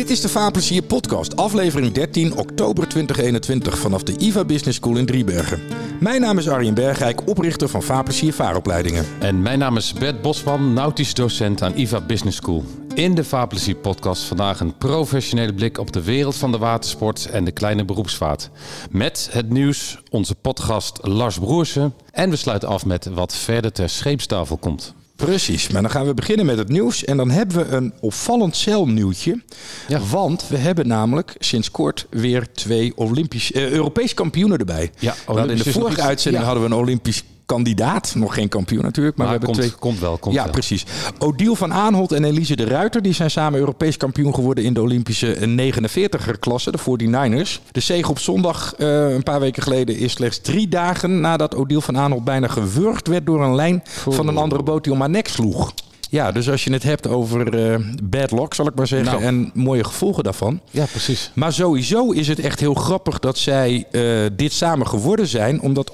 [0.00, 5.06] Dit is de Vaarplezier podcast, aflevering 13, oktober 2021 vanaf de IVA Business School in
[5.06, 5.62] Driebergen.
[6.00, 9.04] Mijn naam is Arjen Bergrijk, oprichter van Vaarplezier Vaaropleidingen.
[9.18, 12.64] En mijn naam is Bert Bosman, nautisch docent aan IVA Business School.
[12.94, 17.44] In de Vaarplezier podcast vandaag een professionele blik op de wereld van de watersport en
[17.44, 18.50] de kleine beroepsvaart.
[18.90, 23.88] Met het nieuws, onze potgast Lars Broersen en we sluiten af met wat verder ter
[23.88, 24.94] scheepstafel komt.
[25.20, 27.04] Precies, maar dan gaan we beginnen met het nieuws.
[27.04, 29.42] En dan hebben we een opvallend celnieuwtje.
[29.88, 30.00] Ja.
[30.10, 34.90] Want we hebben namelijk sinds kort weer twee Olympisch, eh, Europees kampioenen erbij.
[34.98, 35.14] Ja,
[35.48, 36.50] in de vorige uitzending ja.
[36.50, 38.12] hadden we een Olympisch kandidaat.
[38.16, 39.90] Nog geen kampioen natuurlijk, maar, Maar, we hebben komt, twee...
[39.90, 40.52] komt wel, komt ja, wel.
[40.52, 40.84] precies.
[41.18, 44.80] Odile van Aanholt en Elise de Ruiter die zijn samen Europees kampioen geworden in de
[44.80, 47.72] Olympische 49er klasse, de 49ers.
[47.72, 51.80] De zege op zondag eh, een paar weken geleden is slechts drie dagen nadat Odile
[51.80, 55.10] van Aanholt bijna gewurgd werd door een lijn van een andere boot die om haar
[55.10, 55.72] nek sloeg.
[56.10, 59.22] Ja, dus als je het hebt over eh, bad luck, zal ik maar zeggen, Nou.
[59.24, 60.60] en mooie gevolgen daarvan.
[60.70, 61.30] Ja, precies.
[61.34, 64.02] Maar sowieso is het echt heel grappig dat zij eh,
[64.36, 65.60] dit samen geworden zijn.
[65.60, 65.92] Omdat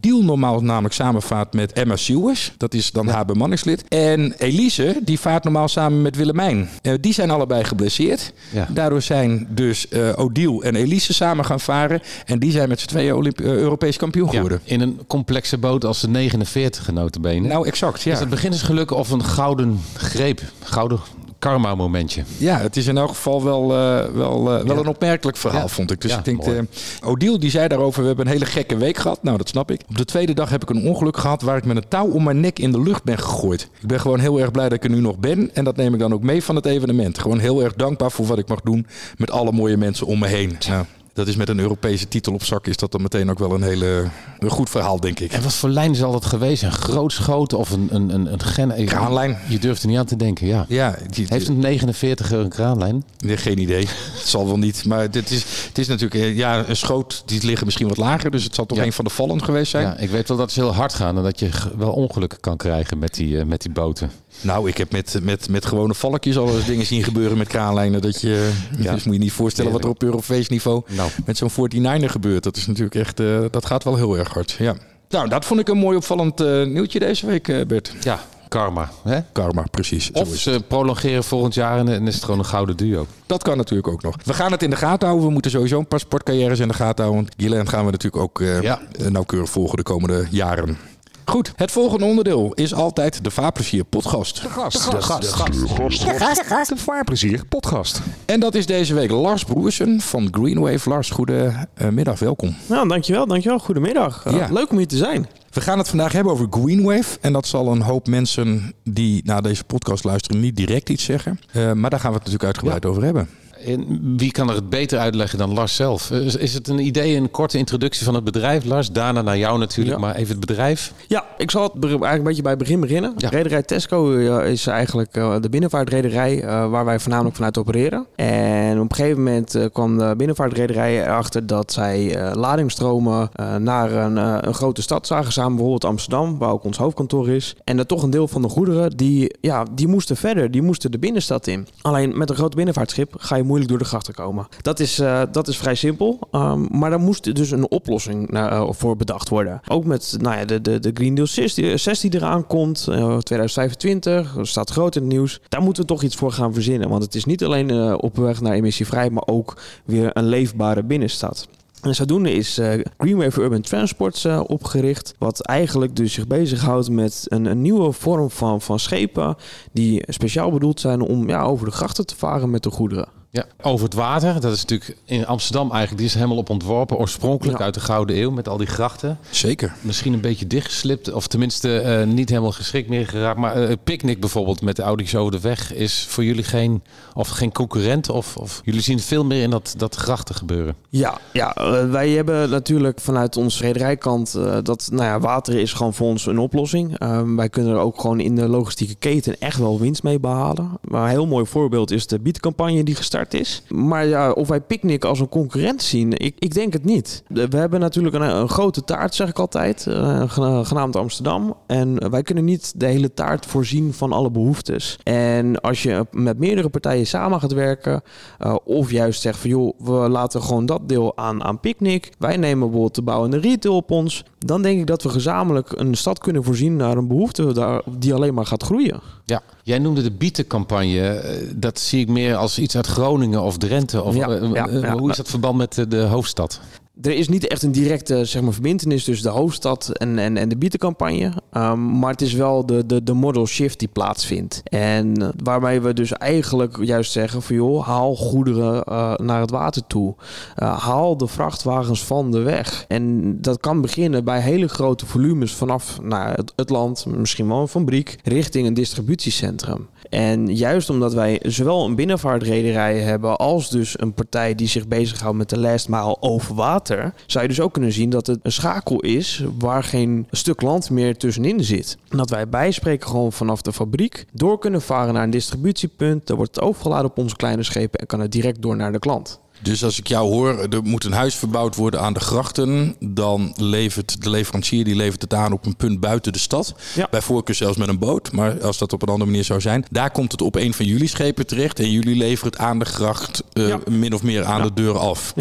[0.00, 2.52] O'Deal normaal namelijk samenvaart met Emma Sewers.
[2.56, 3.88] Dat is dan haar bemanningslid.
[3.88, 6.68] En Elise, die vaart normaal samen met Willemijn.
[6.82, 8.32] Eh, die zijn allebei geblesseerd.
[8.52, 8.68] Ja.
[8.70, 12.00] Daardoor zijn dus Odile en Elise samen gaan varen.
[12.24, 14.60] En die zijn met z'n tweeën Olymp- eh, Europees kampioen Ja, geworden.
[14.64, 17.48] in een complexe boot als de 49 notenbenen.
[17.48, 18.02] Nou, exact.
[18.02, 18.12] Ja.
[18.12, 20.40] Is het beginnersgeluk of een gouden greep?
[20.62, 20.98] Gouden
[21.38, 22.22] karma momentje.
[22.38, 24.80] Ja, het is in elk geval wel, eh, wel, eh, wel Ja.
[24.80, 25.68] een opmerkelijk verhaal, Ja.
[25.68, 26.00] vond ik.
[26.00, 26.58] Dus Ja, ik denk, mooi.
[26.58, 29.22] eh Odile die zei daarover, we hebben een hele gekke week gehad.
[29.22, 29.80] Nou, dat snap ik.
[29.88, 32.22] Op de tweede dag heb ik een ongeluk gehad waar ik met een touw om
[32.24, 33.68] mijn nek in de lucht ben gegooid.
[33.80, 35.50] Ik ben gewoon heel erg blij dat ik er nu nog ben.
[35.54, 37.18] En dat neem ik dan ook mee van het evenement.
[37.18, 38.86] Gewoon heel erg dankbaar voor wat ik mag doen
[39.16, 40.56] met alle mooie mensen om me heen.
[40.68, 40.84] Nou,
[41.18, 43.62] dat is met een Europese titel op zak, is dat dan meteen ook wel een
[43.62, 44.04] hele
[44.38, 45.32] een goed verhaal, denk ik.
[45.32, 46.72] En wat voor lijn zal dat geweest zijn?
[46.72, 48.84] Grootschoten of een, een, een, een gen...
[48.84, 49.38] Kraanlijn.
[49.48, 50.64] Je durft er niet aan te denken, ja.
[50.68, 53.04] Ja, die, Heeft een 49 een kraanlijn?
[53.18, 53.86] Nee, geen idee.
[54.18, 54.84] Het zal wel niet.
[54.84, 57.22] Maar het is, het is natuurlijk eh, ja, een schoot.
[57.26, 58.30] Die liggen misschien wat lager.
[58.30, 58.84] Dus het zal toch Ja.
[58.84, 59.84] een van de vallen geweest zijn.
[59.84, 62.56] Ja, ik weet wel dat ze heel hard gaan en dat je wel ongelukken kan
[62.56, 64.10] krijgen met die, eh, met die boten.
[64.40, 68.00] Nou, ik heb met, met, met gewone valkjes al eens dingen zien gebeuren met kraanlijnen.
[68.02, 68.92] Dat je, Ja.
[68.94, 71.10] Dus moet je niet voorstellen wat er op Europees niveau Nou.
[71.26, 72.42] met zo'n 49er gebeurt.
[72.42, 74.56] Dat is natuurlijk echt, eh, dat gaat wel heel erg hard.
[74.58, 74.74] Ja.
[75.08, 77.92] Nou, dat vond ik een mooi opvallend eh, nieuwtje deze week, eh, Bert.
[78.00, 78.90] Ja, karma.
[79.04, 79.20] Hè?
[79.32, 80.10] Karma, precies.
[80.12, 83.06] Of ze prolongeren volgend jaar en is het gewoon een gouden duo.
[83.26, 84.14] Dat kan natuurlijk ook nog.
[84.24, 85.26] We gaan het in de gaten houden.
[85.26, 87.28] We moeten sowieso een paar sportcarrières in de gaten houden.
[87.48, 88.80] Want gaan we natuurlijk ook Ja.
[89.08, 90.78] nauwkeurig volgen de komende jaren.
[91.28, 94.40] Goed, het volgende onderdeel is altijd de Vaarplezier podcast.
[94.40, 94.90] gast.
[94.90, 96.68] De gast.
[96.68, 98.00] De vaarplezier podcast.
[98.24, 100.88] En dat is deze week Lars Broersen van Greenwave.
[100.88, 102.56] Lars, goedemiddag, welkom.
[102.66, 103.58] Nou, dankjewel, dankjewel.
[103.58, 104.24] Goedemiddag.
[104.30, 104.48] Ja.
[104.50, 105.28] Leuk om hier te zijn.
[105.50, 107.18] We gaan het vandaag hebben over Greenwave.
[107.20, 111.40] En dat zal een hoop mensen die naar deze podcast luisteren niet direct iets zeggen.
[111.52, 113.28] Eh, maar daar gaan we het natuurlijk uitgebreid over hebben.
[113.64, 116.10] En wie kan er het beter uitleggen dan Lars zelf?
[116.10, 118.90] Is, het een idee, een korte introductie van het bedrijf, Lars?
[118.90, 120.02] Daarna naar jou natuurlijk, Ja.
[120.02, 120.92] maar even het bedrijf.
[121.08, 123.12] Ja, ik zal het eigenlijk een beetje bij het begin beginnen.
[123.16, 123.28] Ja.
[123.28, 128.06] Rederij Tesco eh, is eigenlijk eh, de binnenvaartrederij eh, waar wij voornamelijk vanuit opereren.
[128.16, 134.54] En op een gegeven moment kwam de binnenvaartrederij erachter dat zij ladingstromen naar een, een
[134.54, 137.56] grote stad zagen samen, bijvoorbeeld Amsterdam, waar ook ons hoofdkantoor is.
[137.64, 140.90] En dat toch een deel van de goederen, die, ja, die moesten verder, die moesten
[140.90, 141.66] de binnenstad in.
[141.80, 144.48] Alleen met een groot binnenvaartschip ga je moeilijk door de grachten komen.
[144.62, 148.68] Dat is, eh, dat is vrij simpel, ehm, maar daar moest dus een oplossing eh,
[148.70, 149.60] voor bedacht worden.
[149.68, 152.86] Ook met nou ja, de, de, de Green Deal 6 die, 6 die eraan komt,
[152.88, 155.40] eh, 2025, dat staat groot in het nieuws.
[155.48, 158.40] Daar moeten we toch iets voor gaan verzinnen, want het is niet alleen op weg
[158.40, 161.48] naar emissievrij, maar ook weer een leefbare binnenstad.
[161.82, 165.14] En zodoende is eh, Greenwave Urban Transports eh, opgericht.
[165.18, 169.36] Wat eigenlijk dus zich bezighoudt met een, een nieuwe vorm van, van schepen.
[169.72, 173.17] Die speciaal bedoeld zijn om ja, over de grachten te varen met de goederen.
[173.30, 174.40] Ja, over het water.
[174.40, 176.96] Dat is natuurlijk in Amsterdam eigenlijk, die is helemaal op ontworpen.
[176.96, 177.64] Oorspronkelijk Ja.
[177.64, 179.18] uit de Gouden Eeuw met al die grachten.
[179.30, 179.74] Zeker.
[179.80, 183.38] Misschien een beetje dichtgeslipt, of tenminste eh, niet helemaal geschikt meer geraakt.
[183.38, 186.82] Maar het picknick bijvoorbeeld met de Audi's over de weg is voor jullie geen,
[187.14, 188.08] of geen concurrent.
[188.08, 190.74] Of, of jullie zien veel meer in dat, dat grachten gebeuren.
[190.88, 194.32] Ja, ja eh, wij hebben natuurlijk vanuit onze rederijkant
[194.62, 196.98] dat nou ja, water is gewoon voor ons een oplossing.
[196.98, 200.70] Ehm, wij kunnen er ook gewoon in de logistieke keten echt wel winst mee behalen.
[200.80, 203.62] Maar een heel mooi voorbeeld is de biedcampagne die gestart is.
[203.68, 207.22] Maar ja, of wij Picnic als een concurrent zien, ik, ik denk het niet.
[207.28, 211.56] We hebben natuurlijk een, grote taart, zeg ik altijd, eh, gena- genaamd Amsterdam.
[211.66, 214.98] En wij kunnen niet de hele taart voorzien van alle behoeftes.
[215.02, 218.02] En als je met meerdere partijen samen gaat werken,
[218.38, 222.12] eh, of juist zegt van joh, we laten gewoon dat deel aan, aan Picnic.
[222.18, 224.24] Wij nemen bijvoorbeeld de bouw en de retail op ons.
[224.38, 228.34] Dan denk ik dat we gezamenlijk een stad kunnen voorzien naar een behoefte die alleen
[228.34, 229.00] maar gaat groeien.
[229.28, 231.08] Ja, jij noemde de bietencampagne.
[231.10, 234.02] Eh, Dat zie ik meer als iets uit Groningen of Drenthe.
[234.02, 234.96] Of, Ja, eh, ja, eh, ja.
[234.98, 236.60] Hoe is dat verband met de hoofdstad?
[237.02, 240.48] Er is niet echt een directe zeg maar, verbindenis tussen de hoofdstad en, en, en
[240.48, 241.32] de bietencampagne.
[241.52, 244.62] Um, maar het is wel de, de, de model shift die plaatsvindt.
[244.64, 249.50] En eh, waarmee we dus eigenlijk juist zeggen van joh, haal goederen eh, naar het
[249.50, 250.14] water toe.
[250.62, 252.84] Uh, haal de vrachtwagens van de weg.
[252.88, 257.68] En dat kan beginnen bij hele grote volumes vanaf nou, het land, misschien wel een
[257.68, 259.88] fabriek, richting een distributiecentrum.
[260.10, 265.36] En juist omdat wij zowel een binnenvaartrederij hebben als dus een partij die zich bezighoudt
[265.36, 268.52] met de last mile over water, zou je dus ook kunnen zien dat het een
[268.52, 271.96] schakel is waar geen stuk land meer tussenin zit.
[272.08, 276.26] En dat wij bijspreken gewoon vanaf de fabriek door kunnen varen naar een distributiepunt.
[276.26, 278.98] Dan wordt het overgeladen op onze kleine schepen en kan het direct door naar de
[278.98, 279.40] klant.
[279.62, 282.96] Dus als ik jou hoor, er moet een huis verbouwd worden aan de grachten.
[283.00, 286.74] Dan levert de leverancier die levert het aan op een punt buiten de stad.
[286.94, 287.06] Ja.
[287.10, 288.32] Bij voorkeur zelfs met een boot.
[288.32, 289.84] Maar als dat op een andere manier zou zijn.
[289.90, 291.78] Daar komt het op een van jullie schepen terecht.
[291.80, 293.78] En jullie leveren het aan de gracht uh, Ja.
[293.90, 294.64] min of meer aan Ja.
[294.64, 295.32] de deur af.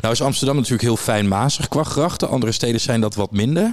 [0.00, 2.28] Nou is Amsterdam natuurlijk heel fijnmazig qua grachten.
[2.28, 3.72] Andere steden zijn dat wat minder.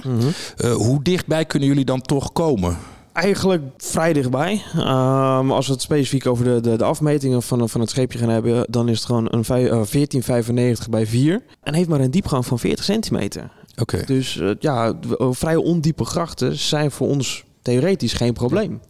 [0.56, 2.78] Uh, hoe dichtbij kunnen jullie dan toch komen?
[3.16, 4.62] Eigenlijk vrij dichtbij.
[4.76, 8.28] Um, als we het specifiek over de, de, de afmetingen van, van het scheepje gaan
[8.28, 11.42] hebben, dan is het gewoon een vij- uh, 1495 bij 4.
[11.62, 13.50] En heeft maar een diepgang van 40 centimeter.
[13.80, 14.02] Oké.
[14.06, 18.80] Dus uh, ja, w- vrij ondiepe grachten zijn voor ons theoretisch geen probleem.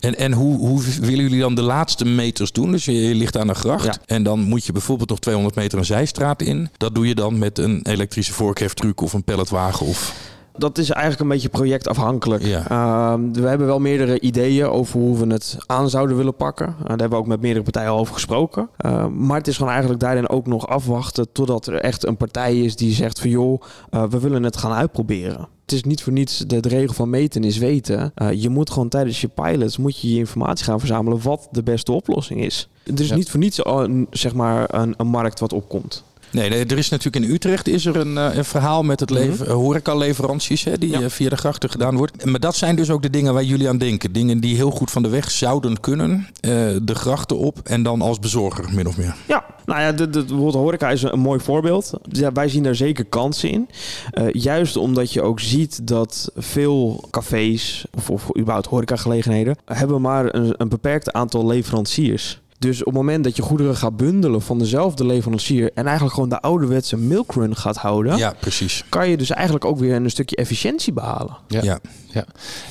[0.00, 2.70] En, en hoe, hoe willen jullie dan de laatste meters doen?
[2.70, 3.96] Dus je, je ligt aan een gracht Ja.
[4.06, 6.68] en dan moet je bijvoorbeeld nog 200 meter een zijstraat in.
[6.76, 10.32] Dat doe je dan met een elektrische vorkheftruc of een pelletwagen of...
[10.56, 12.42] Dat is eigenlijk een beetje projectafhankelijk.
[12.44, 12.68] Ja.
[12.68, 16.66] Ehm, we hebben wel meerdere ideeën over hoe we het aan zouden willen pakken.
[16.66, 18.68] Uh, daar hebben we ook met meerdere partijen al over gesproken.
[18.76, 22.58] Ehm, maar het is gewoon eigenlijk daarin ook nog afwachten totdat er echt een partij
[22.60, 25.48] is die zegt van joh, uh, we willen het gaan uitproberen.
[25.62, 28.12] Het is niet voor niets de, de regel van meten is weten.
[28.16, 31.62] Uh, je moet gewoon tijdens je pilots moet je, je informatie gaan verzamelen wat de
[31.62, 32.68] beste oplossing is.
[32.84, 33.14] Er is Ja.
[33.14, 36.04] niet voor niets een, zeg maar een, een markt wat opkomt.
[36.34, 39.10] Nee, nee, er is natuurlijk in Utrecht is er een, eh, een verhaal met het
[39.10, 41.00] lever, mm horecaleveranties hè, die Ja.
[41.00, 42.24] eh, via de grachten gedaan wordt.
[42.24, 44.12] Maar dat zijn dus ook de dingen waar jullie aan denken.
[44.12, 46.26] Dingen die heel goed van de weg zouden kunnen.
[46.40, 46.50] eh,
[46.82, 49.14] de grachten op en dan als bezorger min of meer.
[49.28, 51.90] Ja, nou ja, de, de, bijvoorbeeld horeca is een, een mooi voorbeeld.
[52.08, 53.68] Ja, wij zien daar zeker kansen in.
[54.14, 60.34] Uh, juist omdat je ook ziet dat veel cafés of, of überhaupt horecagelegenheden hebben maar
[60.34, 62.40] een, een beperkt aantal leveranciers.
[62.58, 66.28] Dus op het moment dat je goederen gaat bundelen van dezelfde leverancier en eigenlijk gewoon
[66.28, 68.84] de ouderwetse milkrun gaat houden, Ja, precies.
[68.88, 71.36] kan je dus eigenlijk ook weer een stukje efficiëntie behalen.
[71.48, 71.62] Ja.
[71.62, 71.78] Ja.
[72.12, 72.24] Ja.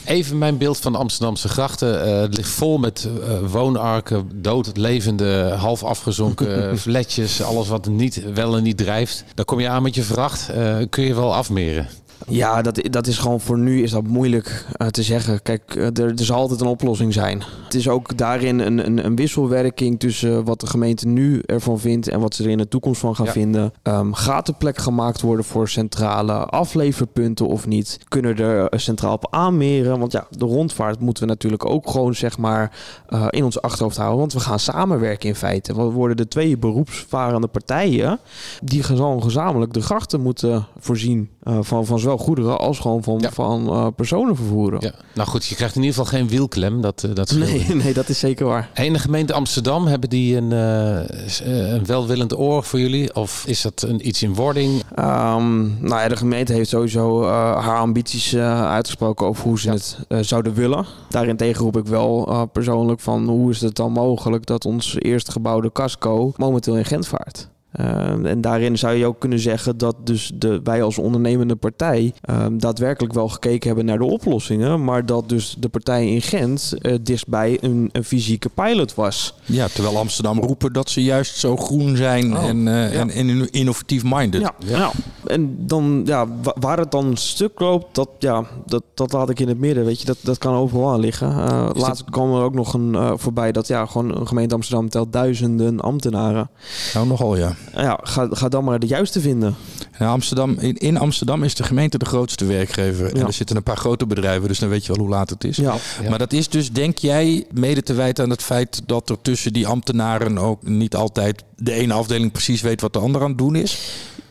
[0.06, 2.06] Even mijn beeld van de Amsterdamse grachten.
[2.06, 7.41] Eh, het ligt vol met eh, woonarken, doodlevende, half afgezonken flatjes.
[7.44, 9.24] Alles wat niet, wel en niet drijft.
[9.33, 10.50] Dan kom je aan met je vracht.
[10.50, 11.88] eh, kun je wel afmeren.
[12.28, 15.42] Ja, dat, dat is gewoon voor nu is dat moeilijk uh, te zeggen.
[15.42, 17.44] Kijk, uh, er, er zal altijd een oplossing zijn.
[17.64, 22.08] Het is ook daarin een, een, een wisselwerking tussen wat de gemeente nu ervan vindt
[22.08, 23.31] en wat ze er in de toekomst van gaan Ja.
[23.31, 23.74] vinden.
[23.84, 28.00] Um, gaat er plek gemaakt worden voor centrale afleverpunten of niet?
[28.08, 30.00] Kunnen er centraal op aanmeren?
[30.00, 32.72] Want ja, de rondvaart moeten we natuurlijk ook gewoon zeg maar
[33.10, 34.19] uh, in ons achterhoofd houden.
[34.19, 35.76] Want we gaan samenwerken in feite.
[35.76, 38.19] We worden de twee beroepsvarende partijen
[38.64, 43.31] die gewoon gezamenlijk de grachten moeten voorzien van, van zowel goederen als gewoon van, Ja.
[43.31, 44.80] van uh, personen vervoeren.
[44.81, 44.92] Ja.
[45.13, 46.81] Nou goed, je krijgt in ieder geval geen wielklem.
[46.81, 47.31] Dat, eh, dat.
[47.31, 48.69] Nee, nee, dat is zeker waar.
[48.74, 53.16] En de gemeente Amsterdam, hebben die een, eh, eh, een welwillend oor voor jullie?
[53.16, 54.71] Of is dat een, iets in wording?
[54.99, 57.28] Um, nou ja, de gemeente heeft sowieso uh,
[57.66, 59.73] haar ambities uh, uitgesproken over hoe ze Ja.
[59.73, 60.85] het uh, zouden willen.
[61.09, 65.31] Daarentegen roep ik wel uh, persoonlijk van hoe is het dan mogelijk dat ons eerst
[65.31, 67.47] gebouwde casco momenteel in Gent vaart.
[67.80, 67.85] Uh,
[68.31, 72.45] en daarin zou je ook kunnen zeggen dat dus de, wij als ondernemende partij uh,
[72.51, 76.95] daadwerkelijk wel gekeken hebben naar de oplossingen, maar dat dus de partij in Gent uh,
[77.01, 79.33] dichtbij een, een fysieke pilot was.
[79.45, 82.99] Ja, terwijl Amsterdam roepen dat ze juist zo groen zijn Oh, en, eh, ja.
[82.99, 84.42] en, en innovatief minded.
[84.42, 84.92] Ja, ja.
[85.25, 89.39] En dan, ja, wa- waar het dan stuk loopt, dat, ja, dat, dat laat ik
[89.39, 89.85] in het midden.
[89.85, 91.30] Weet je, dat, dat kan overal aan liggen.
[91.30, 94.56] Uh, dat- laatst kwam er ook nog een uh, voorbij dat ja, gewoon een gemeente
[94.56, 96.49] Amsterdam telt duizenden ambtenaren.
[96.94, 97.56] Nou, nogal ja.
[97.76, 99.56] Ja, ga, ga dan maar de juiste vinden.
[100.00, 103.16] Ja, Amsterdam, in, in Amsterdam is de gemeente de grootste werkgever.
[103.16, 105.44] En er zitten een paar grote bedrijven, dus dan weet je wel hoe laat het
[105.44, 105.56] is.
[105.58, 106.10] Ja, Ja.
[106.10, 109.54] Maar dat is dus, denk jij, mede te wijten aan het feit dat er tussen
[109.54, 113.40] die ambtenaren ook niet altijd de ene afdeling precies weet wat de andere aan het
[113.40, 113.80] doen is?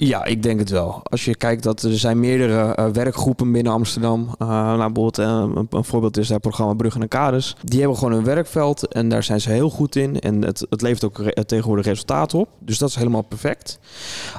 [0.08, 1.00] Ja ik denk het wel.
[1.02, 4.20] Als je kijkt dat er zijn meerdere uh, werkgroepen binnen Amsterdam.
[4.38, 7.56] Uh, nou, bijvoorbeeld uh, een, voorbeeld is daar programma Bruggen en Kades.
[7.64, 10.20] Die hebben gewoon een werkveld en daar zijn ze heel goed in.
[10.20, 12.48] En het, het levert ook tegenwoordig resultaat op.
[12.58, 13.78] Dus dat is helemaal perfect.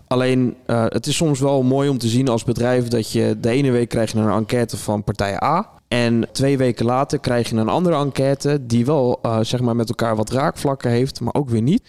[0.07, 3.71] Alleen, het is soms wel mooi om te zien als bedrijf dat je de ene
[3.71, 5.69] week krijg je een enquête van partij A.
[5.93, 9.89] En twee weken later krijg je een andere enquête die wel uh, zeg maar met
[9.89, 11.81] elkaar wat raakvlakken heeft, maar ook weer niet.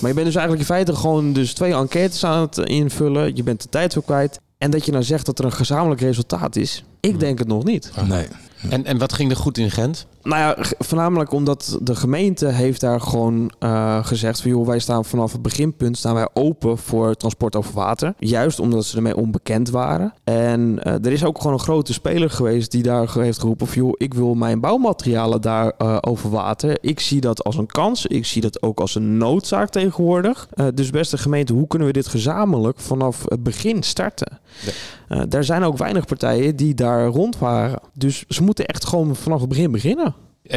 [0.00, 3.36] Maar je bent dus eigenlijk in feite gewoon dus twee enquêtes aan het invullen.
[3.36, 4.40] Je bent de tijd voor kwijt.
[4.58, 6.84] En dat je nou zegt dat er een gezamenlijk resultaat is.
[7.00, 7.92] Ik denk het nog niet.
[8.08, 8.26] Nee.
[8.68, 10.06] En, en wat ging er goed in Gent?
[10.22, 15.04] Nou ja, voornamelijk omdat de gemeente heeft daar gewoon uh, gezegd van joh, wij staan
[15.04, 18.14] vanaf het beginpunt staan wij open voor transport over water.
[18.18, 20.14] Juist omdat ze ermee onbekend waren.
[20.24, 23.82] En uh, er is ook gewoon een grote speler geweest die daar heeft geroepen van
[23.82, 26.78] joh, ik wil mijn bouwmaterialen daar uh, over water.
[26.80, 28.06] Ik zie dat als een kans.
[28.06, 30.48] Ik zie dat ook als een noodzaak tegenwoordig.
[30.74, 34.38] dus beste gemeente, hoe kunnen we dit gezamenlijk vanaf het begin starten?
[35.08, 35.26] Ja.
[35.26, 37.80] daar zijn ook weinig partijen die daar rond waren.
[37.94, 40.14] Dus ze moeten echt gewoon vanaf het begin beginnen.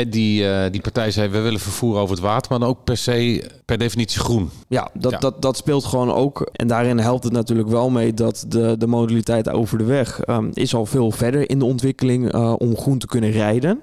[0.08, 2.98] Die, uh, die partij zei, we willen vervoer over het water, maar dan ook per
[2.98, 4.50] se, per definitie groen.
[4.68, 5.18] Ja, dat, ja.
[5.18, 6.50] dat, dat speelt gewoon ook.
[6.52, 10.50] En daarin helpt het natuurlijk wel mee dat de, de modaliteit over de weg um,
[10.54, 13.82] is al veel verder in de ontwikkeling uh, om groen te kunnen rijden.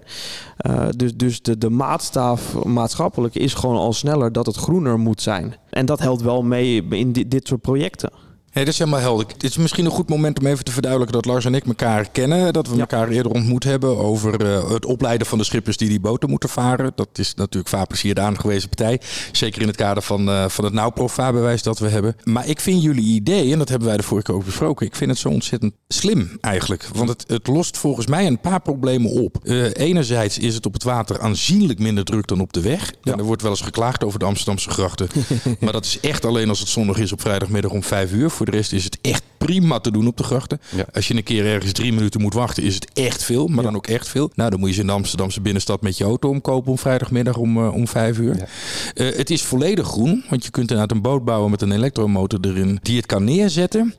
[0.67, 5.23] Uh, dus dus de, de maatstaaf maatschappelijk is gewoon al sneller dat het groener moet
[5.23, 5.55] zijn.
[5.71, 8.11] En dat helpt wel mee in dit soort projecten.
[8.53, 9.27] Nee, dat is helemaal helder.
[9.27, 12.11] Het is misschien een goed moment om even te verduidelijken dat Lars en ik elkaar
[12.11, 12.53] kennen.
[12.53, 12.81] Dat we ja.
[12.81, 16.49] elkaar eerder ontmoet hebben over uh, het opleiden van de schippers die die boten moeten
[16.49, 16.93] varen.
[16.95, 19.01] Dat is natuurlijk vaarplezier de aangewezen partij.
[19.33, 22.17] Zeker in het kader van, uh, van het nauwprof-vaarbewijs dat we hebben.
[22.25, 24.97] Maar ik vind jullie idee, en dat hebben wij de vorige keer ook besproken, ik
[24.97, 26.89] vind het zo ontzettend slim eigenlijk.
[26.93, 29.39] Want het, het lost volgens mij een paar problemen op.
[29.43, 32.93] Uh, enerzijds is het op het water aanzienlijk minder druk dan op de weg.
[33.03, 33.13] Ja.
[33.13, 35.09] En er wordt wel eens geklaagd over de Amsterdamse grachten.
[35.61, 38.31] maar dat is echt alleen als het zonnig is op vrijdagmiddag om vijf uur.
[38.41, 40.61] Voor de rest is het echt prima te doen op de grachten.
[40.77, 40.85] Ja.
[40.95, 43.47] Als je een keer ergens drie minuten moet wachten, is het echt veel.
[43.47, 43.63] Maar ja.
[43.63, 44.31] dan ook echt veel.
[44.35, 47.37] Nou, dan moet je ze in de Amsterdamse binnenstad met je auto omkopen om vrijdagmiddag
[47.37, 48.37] om, uh, om vijf uur.
[48.37, 48.47] Ja.
[48.95, 52.39] Uh, het is volledig groen, want je kunt inderdaad een boot bouwen met een elektromotor
[52.43, 53.95] erin die het kan neerzetten.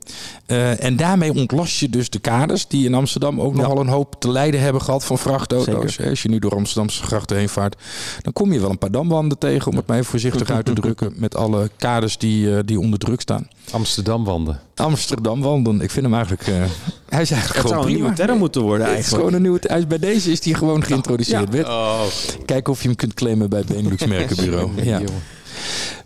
[0.46, 4.16] Uh, en daarmee ontlast je dus de kaders die in Amsterdam ook nogal een hoop
[4.18, 5.94] te lijden hebben gehad van vrachtauto's.
[5.94, 6.10] Zeker.
[6.10, 7.76] Als je nu door Amsterdamse grachten heen vaart,
[8.22, 11.12] dan kom je wel een paar damwanden tegen, om het even voorzichtig uit te drukken,
[11.16, 13.48] met alle kaders die, die onder druk staan.
[14.32, 14.60] Amsterdamwanden.
[14.74, 15.80] Amsterdam wandelen.
[15.80, 16.46] Ik vind hem eigenlijk.
[16.46, 16.54] Uh,
[17.08, 17.98] hij is eigenlijk Het gewoon zou een prima.
[17.98, 19.24] nieuwe term moeten worden Het is eigenlijk.
[19.24, 19.60] gewoon een nieuwe.
[19.66, 21.54] Hij is, bij deze is hij gewoon geïntroduceerd.
[21.54, 21.62] Ja.
[21.62, 22.00] Oh,
[22.44, 24.70] Kijken of je hem kunt claimen bij het Benelux Merkenbureau.
[24.82, 25.00] ja.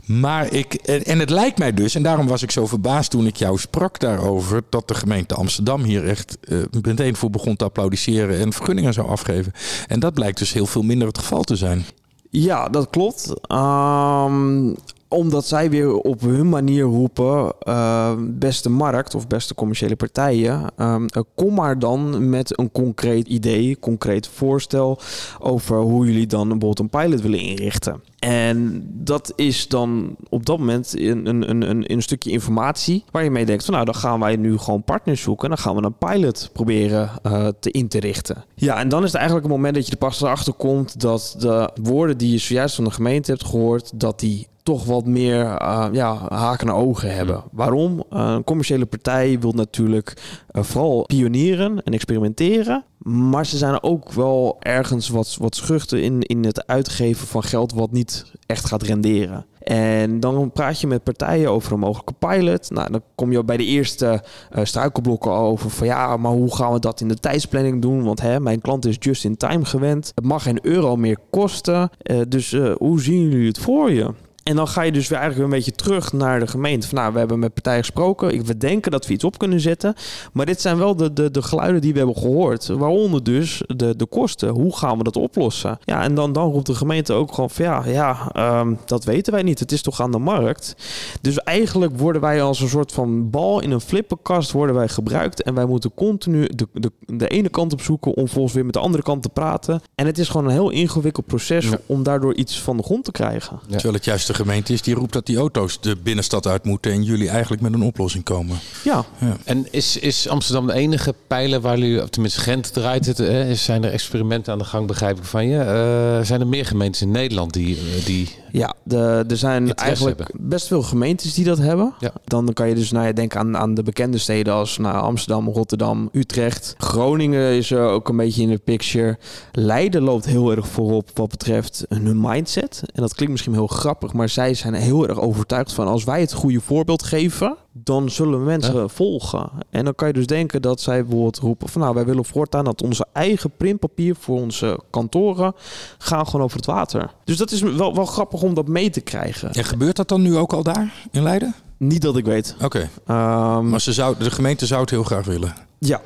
[0.07, 3.27] Maar ik, en en het lijkt mij dus, en daarom was ik zo verbaasd toen
[3.27, 7.65] ik jou sprak daarover, dat de gemeente Amsterdam hier echt uh, meteen voor begon te
[7.65, 9.53] applaudisseren en vergunningen zou afgeven.
[9.87, 11.85] En dat blijkt dus heel veel minder het geval te zijn.
[12.31, 13.35] Ja, dat klopt.
[13.53, 14.77] Um,
[15.17, 21.07] omdat zij weer op hun manier roepen, uh, beste markt of beste commerciële partijen, um,
[21.35, 24.99] kom maar dan met een concreet idee, concreet voorstel
[25.39, 28.03] over hoe jullie dan bijvoorbeeld een pilot willen inrichten.
[28.19, 33.31] En dat is dan op dat moment een, een, een, een stukje informatie waar je
[33.31, 35.83] mee denkt van nou dan gaan wij nu gewoon partners zoeken en dan gaan we
[35.83, 38.45] een pilot proberen uh, te in te richten.
[38.55, 41.37] Ja, en dan is het eigenlijk het moment dat je er pas erachter komt dat
[41.39, 45.45] de woorden die je zojuist van de gemeente hebt gehoord, dat die toch wat meer
[45.45, 47.43] uh, ja, haken naar ogen hebben.
[47.53, 47.93] Waarom?
[47.97, 50.17] Uh, een commerciële partij wil natuurlijk
[50.53, 52.85] uh, vooral pionieren en experimenteren.
[52.99, 57.73] Maar ze zijn ook wel ergens wat, wat schuchter in, in het uitgeven van geld
[57.73, 59.47] wat niet echt gaat renderen.
[59.63, 62.71] En dan praat je met partijen over een mogelijke pilot.
[62.71, 64.23] Nou, dan kom je bij de eerste
[64.57, 68.03] uh, struikelblokken over van ja, maar hoe gaan we dat in de tijdsplanning doen?
[68.03, 70.13] Want hè, mijn klant is just in time gewend.
[70.15, 71.91] Het mag geen euro meer kosten.
[72.03, 74.15] Uh, dus uh, hoe zien jullie het voor je?
[74.47, 76.89] En dan ga je dus weer eigenlijk een beetje terug naar de gemeente.
[76.89, 78.35] Van, nou, we hebben met partijen gesproken.
[78.35, 79.95] Ik, we denken dat we iets op kunnen zetten.
[80.33, 82.67] Maar dit zijn wel de, de, de geluiden die we hebben gehoord.
[82.67, 84.49] Waaronder dus de, de kosten.
[84.49, 85.79] Hoe gaan we dat oplossen?
[85.85, 89.33] Ja, en dan, dan roept de gemeente ook gewoon van ja, ja um, dat weten
[89.33, 89.59] wij niet.
[89.59, 90.77] Het is toch aan de markt.
[91.21, 95.43] Dus eigenlijk worden wij als een soort van bal in een flippenkast worden wij gebruikt.
[95.43, 98.75] En wij moeten continu de, de, de ene kant op zoeken om volgens weer met
[98.75, 99.81] de andere kant te praten.
[99.95, 101.79] En het is gewoon een heel ingewikkeld proces ja.
[101.87, 103.61] om daardoor iets van de grond te krijgen.
[103.67, 103.73] Ja.
[103.73, 106.93] Terwijl het juist de gemeente is die roept dat die auto's de binnenstad uit moeten
[106.93, 108.59] en jullie eigenlijk met een oplossing komen.
[108.85, 109.05] Ja.
[109.19, 109.37] ja.
[109.45, 113.55] En is, is Amsterdam de enige pijler waar jullie, of tenminste Gent draait het, hè?
[113.55, 115.59] zijn er experimenten aan de gang, begrijp ik van je?
[115.59, 117.79] Uh, zijn er meer gemeentes in Nederland die...
[118.05, 120.49] die ja, de, er zijn eigenlijk hebben.
[120.49, 121.95] best veel gemeentes die dat hebben.
[121.99, 122.13] Ja.
[122.25, 125.49] Dan kan je dus nou ja, denken aan, aan de bekende steden als nou, Amsterdam,
[125.49, 126.75] Rotterdam, Utrecht.
[126.79, 129.19] Groningen is er ook een beetje in de picture.
[129.53, 132.83] Leiden loopt heel erg voorop wat betreft hun mindset.
[132.95, 136.21] En dat klinkt misschien heel grappig, maar zij zijn heel erg overtuigd van als wij
[136.21, 138.89] het goede voorbeeld geven, dan zullen mensen ja.
[138.89, 139.51] volgen.
[139.71, 142.65] En dan kan je dus denken dat zij bijvoorbeeld roepen van nou, wij willen voortaan
[142.65, 145.55] dat onze eigen printpapier voor onze kantoren
[145.99, 147.11] gaan gewoon over het water.
[147.25, 149.53] Dus dat is wel, wel grappig om dat mee te krijgen.
[149.53, 151.55] En gebeurt dat dan nu ook al daar in Leiden?
[151.77, 152.55] Niet dat ik weet.
[152.63, 152.89] Oké.
[153.07, 153.59] Okay.
[153.59, 155.55] Um, maar ze zou, de gemeente zou het heel graag willen.
[155.79, 156.01] Ja.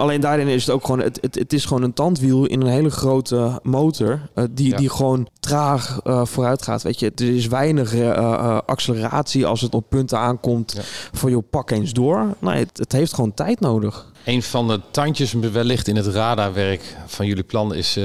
[0.00, 2.66] Alleen daarin is het ook gewoon, het, het, het is gewoon een tandwiel in een
[2.66, 4.28] hele grote motor.
[4.34, 4.76] eh, die, Ja.
[4.76, 6.82] die gewoon traag eh, vooruit gaat.
[6.82, 10.72] Weet je, er is weinig eh, acceleratie als het op punten aankomt.
[10.76, 10.80] Ja.
[11.12, 12.26] Van joh, pak eens door.
[12.38, 14.12] Nee, het, het heeft gewoon tijd nodig.
[14.24, 17.96] Een van de tandjes wellicht in het radarwerk van jullie plan is,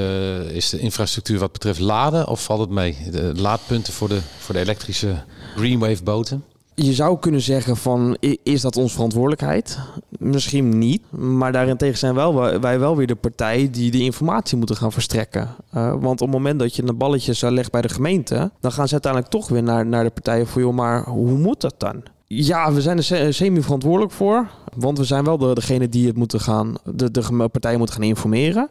[0.52, 2.28] is de infrastructuur wat betreft laden.
[2.28, 2.98] Of valt het mee?
[3.12, 5.24] De laadpunten voor de, voor de elektrische
[5.56, 6.44] Greenwave boten?
[6.76, 9.80] Je zou kunnen zeggen van, is dat onze verantwoordelijkheid?
[10.10, 11.12] Misschien niet.
[11.12, 15.50] Maar daarentegen zijn wel, wij- wel weer de partij die de informatie moeten gaan verstrekken.
[15.72, 18.52] Eh, want op het moment dat je een balletje zou leggen bij de gemeente...
[18.60, 20.62] dan gaan ze uiteindelijk toch weer naar, naar de partijen voor...
[20.62, 22.04] joh, maar hoe moet dat dan?
[22.28, 24.48] Ja, we zijn er se- semi-verantwoordelijk voor.
[24.76, 28.06] Want we zijn wel de, degene die het moeten gaan, de, de partijen moeten gaan
[28.06, 28.70] informeren.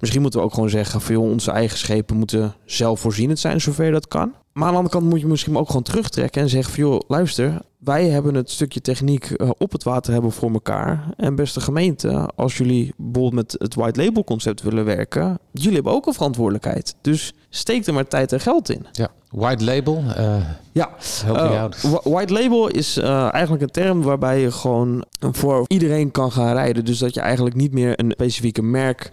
[0.00, 4.08] Misschien moeten we ook gewoon zeggen van onze eigen schepen moeten zelfvoorzienend zijn zover dat
[4.08, 4.32] kan.
[4.58, 7.00] Maar aan de andere kant moet je misschien ook gewoon terugtrekken en zeggen van joh,
[7.08, 11.04] luister, wij hebben het stukje techniek eh, op het water hebben voor elkaar.
[11.16, 15.92] En beste gemeente, als jullie bijvoorbeeld met het white label concept willen werken, jullie hebben
[15.92, 16.94] ook een verantwoordelijkheid.
[17.00, 18.86] Dus steek er maar tijd en geld in.
[18.92, 19.08] Ja.
[19.30, 20.36] White label, eh
[20.72, 20.90] Ja,
[21.24, 26.52] help eh, white label is eigenlijk een term waarbij je gewoon voor iedereen kan gaan
[26.52, 26.84] rijden.
[26.84, 29.08] Dus dat je eigenlijk niet meer een specifieke merk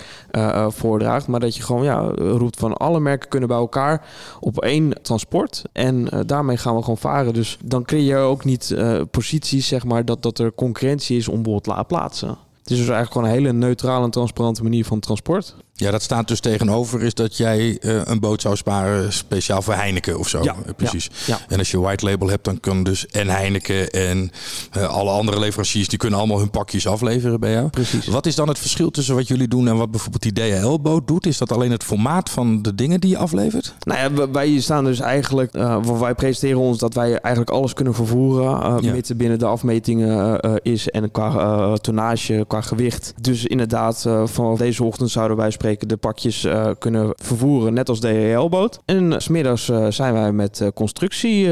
[0.68, 4.06] voordraagt, maar dat je gewoon ja, roept van alle merken kunnen bij elkaar
[4.40, 5.62] op één transport.
[5.72, 7.34] En daarmee gaan we gewoon varen.
[7.34, 11.28] Dus dan creëer je ook niet eh, posities, zeg maar, dat, dat er concurrentie is
[11.28, 12.30] om bijvoorbeeld laadplaatsen.
[12.30, 15.56] Het is dus eigenlijk gewoon een hele neutrale en transparante manier van transport.
[15.78, 19.74] Ja, dat staat dus tegenover is dat jij eh, een boot zou sparen speciaal voor
[19.74, 20.44] Heineken of zo.
[20.44, 21.10] Ja, Eh, precies.
[21.26, 21.40] ja.
[21.48, 24.32] En als je white label hebt, dan kan dus en Heineken en
[24.72, 27.70] eh, alle andere leveranciers, die kunnen allemaal hun pakjes afleveren bij jou.
[27.70, 28.08] Precies.
[28.08, 31.26] Wat is dan het verschil tussen wat jullie doen en wat bijvoorbeeld die DHL-boot doet?
[31.26, 33.74] Is dat alleen het formaat van de dingen die je aflevert?
[33.80, 37.94] Nou ja, wij staan dus eigenlijk, wa- wij presenteren ons dat wij eigenlijk alles kunnen
[37.94, 38.92] vervoeren, Ja.
[38.92, 43.14] mits binnen de afmetingen is en qua tonnage, qua gewicht.
[43.22, 48.00] Dus inderdaad, vanaf deze ochtend zouden wij spreken de pakjes eh, kunnen vervoeren, net als
[48.00, 48.80] de DHL-boot.
[48.86, 51.50] En eh, 's smiddags eh, zijn wij met eh, constructie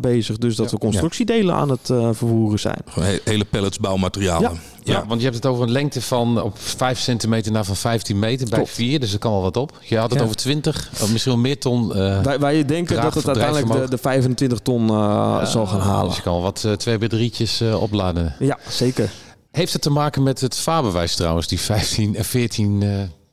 [0.00, 0.72] bezig, dus dat Ja.
[0.72, 2.78] we constructiedelen aan het eh, vervoeren zijn.
[2.86, 4.50] Gewoon he- hele pallets bouwmaterialen.
[4.50, 4.92] Ja.
[4.94, 8.18] Ja, want je hebt het over een lengte van op 5 centimeter naar van 15
[8.18, 8.72] meter bij Klopt.
[8.74, 9.00] 4.
[9.00, 9.72] Dus er kan wel wat op.
[9.82, 10.24] Je had het Ja.
[10.24, 11.94] over 20, of misschien wel meer ton.
[11.94, 13.90] eh, Wij, wij denken Draag- dat het uiteindelijk de, bedrijfsvermogen.
[13.90, 16.06] de 25 ton eh, zal gaan halen.
[16.06, 18.34] Dus je kan wel wat eh, twee bij drietjes eh, opladen.
[18.38, 19.10] Ja, zeker.
[19.50, 22.88] Heeft het te maken met het vaarbewijs trouwens, die 15 en 14 eh,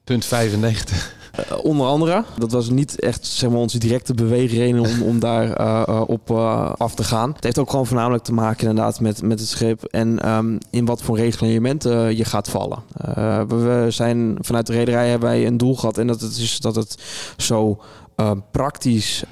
[0.05, 1.13] punt 95?
[1.35, 2.23] Eh, onder andere.
[2.37, 6.31] Dat was niet echt zeg maar, onze directe beweegreden om, om daar eh, eh, op
[6.77, 7.31] af te gaan.
[7.33, 10.85] Het heeft ook gewoon voornamelijk te maken inderdaad met, met het schip en ehm, in
[10.85, 12.83] wat voor reglementen je gaat vallen.
[13.47, 16.75] We, zijn vanuit de rederij hebben wij een doel gehad en dat het is dat
[16.75, 16.97] het
[17.37, 17.81] zo
[18.51, 19.23] praktisch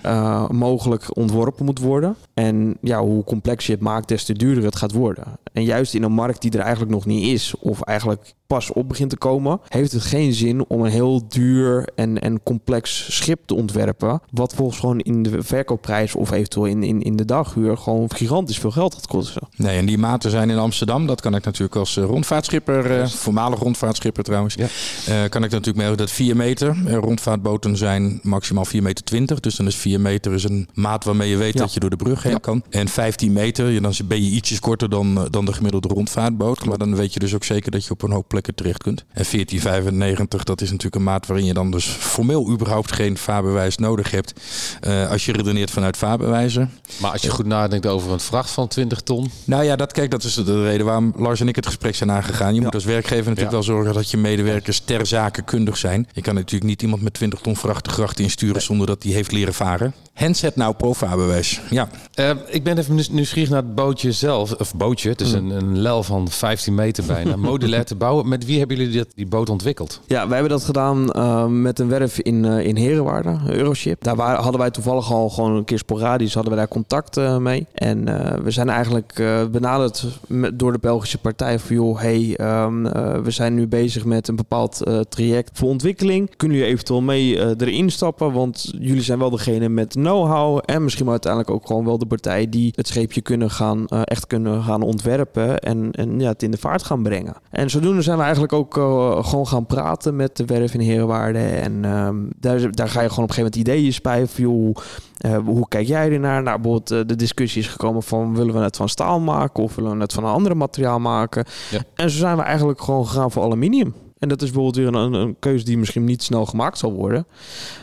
[0.49, 2.15] mogelijk ontworpen moet worden.
[2.33, 5.23] En ja, hoe complex je het maakt, des te duurder het gaat worden.
[5.53, 8.87] En juist in een markt die er eigenlijk nog niet is, of eigenlijk pas op
[8.89, 13.39] begint te komen, heeft het geen zin om een heel duur en, en complex schip
[13.45, 14.21] te ontwerpen.
[14.31, 18.57] Wat volgens gewoon in de verkoopprijs of eventueel in, in, in de daghuur gewoon gigantisch
[18.57, 19.41] veel geld gaat kosten.
[19.55, 21.07] Nee, en die maten zijn in Amsterdam.
[21.07, 24.55] Dat kan ik natuurlijk als eh, rondvaartschipper, eh, voormalig rondvaartschipper trouwens.
[24.55, 24.63] Ja.
[25.05, 26.77] eh, kan ik natuurlijk merken dat 4 meter.
[26.85, 29.39] Rondvaartboten zijn maximaal 4 meter 20.
[29.39, 31.59] Dus dan is 4 meter is een maat waarmee je weet Ja.
[31.59, 32.37] dat je door de brug heen Ja.
[32.37, 32.63] kan.
[32.69, 36.65] En 15 meter, dan ben je ietsjes korter dan, dan de gemiddelde rondvaartboot.
[36.65, 38.99] Maar dan weet je dus ook zeker dat je op een hoop plekken terecht kunt.
[39.13, 43.77] En 1495, dat is natuurlijk een maat waarin je dan dus formeel überhaupt geen vaarbewijs
[43.77, 44.33] nodig hebt.
[44.81, 46.71] eh, als je redeneert vanuit vaarbewijzen.
[47.01, 49.31] Maar als je goed nadenkt over een vracht van 20 ton.
[49.45, 52.11] Nou ja, dat, kijk, dat is de reden waarom Lars en ik het gesprek zijn
[52.11, 52.55] aangegaan.
[52.55, 56.07] Je moet als werkgever natuurlijk wel zorgen dat je medewerkers ter zake kundig zijn.
[56.13, 59.13] Je kan natuurlijk niet iemand met 20 ton vracht de gracht insturen zonder dat die
[59.13, 59.93] heeft leren varen.
[60.13, 61.61] Hens het nou pro-vaarbewijs.
[61.69, 64.51] Ja, Eh, ik ben even nieuws- nieuwsgierig naar het bootje zelf.
[64.53, 67.35] Of bootje, het is een, een lel van 15 meter bijna.
[67.51, 68.27] Modulair te bouwen.
[68.33, 70.01] Met wie hebben jullie dit, die boot ontwikkeld?
[70.05, 74.03] Ja, wij hebben dat gedaan eh, met een werf in, eh in Herenwaarde, Euroship.
[74.03, 77.65] Daar hadden wij toevallig al gewoon een keer sporadisch hadden we daar contact eh, mee.
[77.73, 78.03] En
[78.43, 79.13] we zijn eigenlijk
[79.51, 80.05] benaderd
[80.53, 84.35] door de Belgische partij van joh, hey, ehm, eh, we zijn nu bezig met een
[84.35, 86.35] bepaald traject voor ontwikkeling.
[86.35, 88.31] Kunnen jullie eventueel mee erin stappen?
[88.31, 92.49] Want jullie zijn wel degene met know-how en misschien uiteindelijk ook gewoon wel de partij
[92.49, 96.57] die het scheepje kunnen gaan, echt kunnen gaan ontwerpen en, en ja, het in de
[96.57, 97.35] vaart gaan brengen.
[97.49, 101.39] En zodoende zijn we eigenlijk ook eh, gewoon gaan praten met de werf in Herenwaarde.
[101.39, 104.27] En ehm, daar, daar ga je gewoon op een gegeven moment ideeën bij.
[104.27, 104.75] Van, joh, hoe,
[105.17, 106.43] eh, hoe kijk jij ernaar?
[106.43, 109.75] Nou, bijvoorbeeld eh, de discussie is gekomen van willen we het van staal maken of
[109.75, 111.45] willen we het van een ander materiaal maken?
[111.71, 111.79] Ja.
[111.95, 113.93] En zo zijn we eigenlijk gewoon gegaan voor aluminium.
[114.19, 117.27] En dat is bijvoorbeeld weer een, een keuze die misschien niet snel gemaakt zal worden.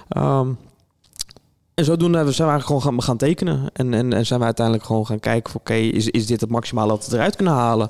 [0.08, 0.48] Ehm,
[1.80, 3.70] En zodoende zijn we eigenlijk gewoon gaan, gaan tekenen.
[3.72, 6.88] En, en, en zijn we uiteindelijk gewoon gaan kijken: oké, is, is dit het maximale
[6.88, 7.88] dat we eruit kunnen halen?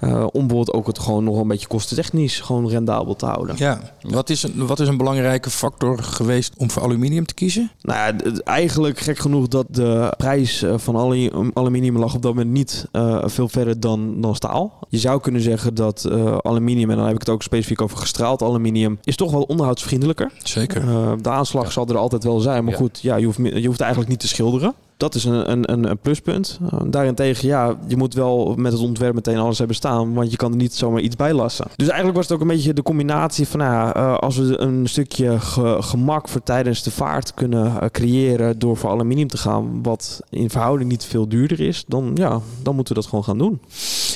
[0.00, 3.56] Uh, om bijvoorbeeld ook het gewoon nog een beetje kostentechnisch gewoon rendabel te houden.
[3.58, 7.70] Ja, wat is, een, wat is een belangrijke factor geweest om voor aluminium te kiezen?
[7.80, 10.96] Nou ja, eigenlijk gek genoeg dat de prijs eh, van
[11.54, 14.78] aluminium lag op dat moment niet uh, veel verder dan, dan staal.
[14.88, 17.96] Je zou kunnen zeggen dat uh, aluminium, en dan heb ik het ook specifiek over
[17.96, 20.30] gestraald aluminium, is toch wel onderhoudsvriendelijker.
[20.42, 20.82] Zeker.
[21.22, 24.10] de aanslag zal er altijd wel zijn, maar goed, ja, je, hoeft, je hoeft eigenlijk
[24.10, 24.74] niet te schilderen.
[24.96, 26.58] Dat is een, een, een pluspunt.
[26.62, 30.36] Uh, daarentegen, ja, je moet wel met het ontwerp meteen alles hebben staan, want je
[30.36, 31.66] kan er niet zomaar iets bij lassen.
[31.76, 34.60] Dus eigenlijk was het ook een beetje de combinatie van, nou ja, uh, als we
[34.60, 35.36] een stukje
[35.80, 40.50] gemak voor tijdens de vaart kunnen uh, creëren door voor aluminium te gaan, wat in
[40.50, 43.60] verhouding niet veel duurder is, dan, ja, dan moeten we dat gewoon gaan doen.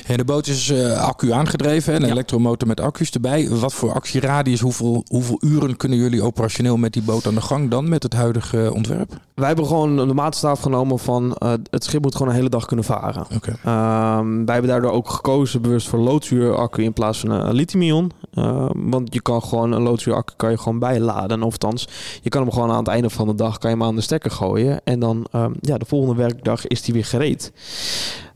[0.06, 2.08] En de boot is accu aangedreven, een ja.
[2.08, 3.48] elektromotor met accu's erbij.
[3.48, 7.70] Wat voor actieradius, hoeveel, hoeveel uren kunnen jullie operationeel met die boot aan de gang
[7.70, 9.18] dan met het huidige ontwerp?
[9.34, 12.66] Wij hebben gewoon de maatstaf genomen van uh, het schip moet gewoon een hele dag
[12.66, 13.26] kunnen varen.
[13.34, 14.18] Okay.
[14.18, 18.10] Um, wij hebben daardoor ook gekozen bewust voor loodzuuraccu in plaats van een lithium-ion.
[18.34, 21.42] Uh, want je kan gewoon een loodzuuraccu kan je gewoon bijladen.
[21.42, 21.88] Of althans,
[22.22, 24.00] je kan hem gewoon aan het einde van de dag kan je hem aan de
[24.00, 24.80] stekker gooien.
[24.84, 27.52] En dan um, ja, de volgende werkdag is die weer gereed.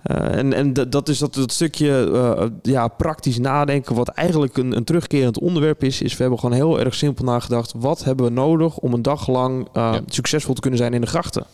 [0.05, 4.76] Uh, en en dat is dat, dat stukje uh, ja, praktisch nadenken, wat eigenlijk een,
[4.76, 7.72] een, terugkerend onderwerp is, is we hebben gewoon heel erg simpel nagedacht.
[7.76, 10.00] Wat hebben we nodig om een dag lang uh, ja.
[10.07, 11.46] succesvol te kunnen zijn in de grachten?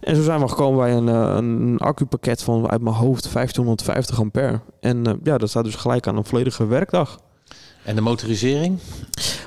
[0.00, 4.60] En zo zijn we gekomen bij een, een accupakket van uit mijn hoofd 1550 ampère.
[4.80, 7.18] En uh, ja, dat staat dus gelijk aan een volledige werkdag.
[7.84, 8.78] En de motorisering?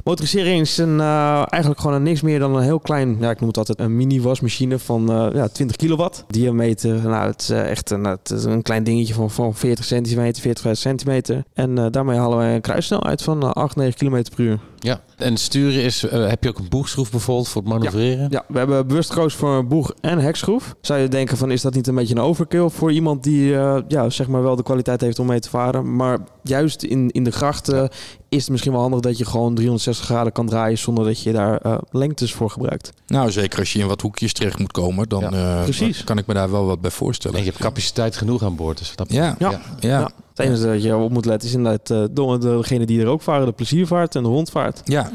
[0.03, 3.39] Motorisering is een, uh, eigenlijk gewoon een niks meer dan een heel klein, ja, ik
[3.39, 6.25] noem het altijd een mini wasmachine van uh, ja, 20 kilowatt.
[6.27, 10.41] Diameter, nou, het is echt een, het is een klein dingetje van, van 40 centimeter,
[10.41, 11.43] 40 centimeter.
[11.53, 14.59] En uh, daarmee halen wij een kruissnelheid van 8, 9 kilometer per uur.
[14.83, 18.21] Ja, en sturen is, uh, heb je ook een boegschroef bijvoorbeeld voor het manoeuvreren?
[18.21, 20.75] Ja, ja, we hebben bewust gekozen voor een boeg- en hekschroef.
[20.81, 23.77] Zou je denken van, is dat niet een beetje een overkill voor iemand die, uh,
[23.87, 25.95] ja, zeg maar wel de kwaliteit heeft om mee te varen?
[25.95, 27.89] Maar juist in, in de grachten ja.
[28.29, 31.31] is het misschien wel handig dat je gewoon 360 graden kan draaien zonder dat je
[31.31, 32.91] daar uh, lengtes voor gebruikt.
[33.07, 35.65] Nou, zeker als je in wat hoekjes terecht moet komen, dan ja.
[36.05, 37.37] kan ik me daar wel wat bij voorstellen.
[37.37, 38.77] En je hebt capaciteit genoeg aan boord.
[38.77, 39.61] Dus dat ja, ja.
[39.79, 40.11] ja.
[40.33, 43.45] Het enige dat je op moet letten is inderdaad uh, degene die er ook varen,
[43.45, 44.81] de pleziervaart en de rondvaart.
[44.83, 45.11] Ja.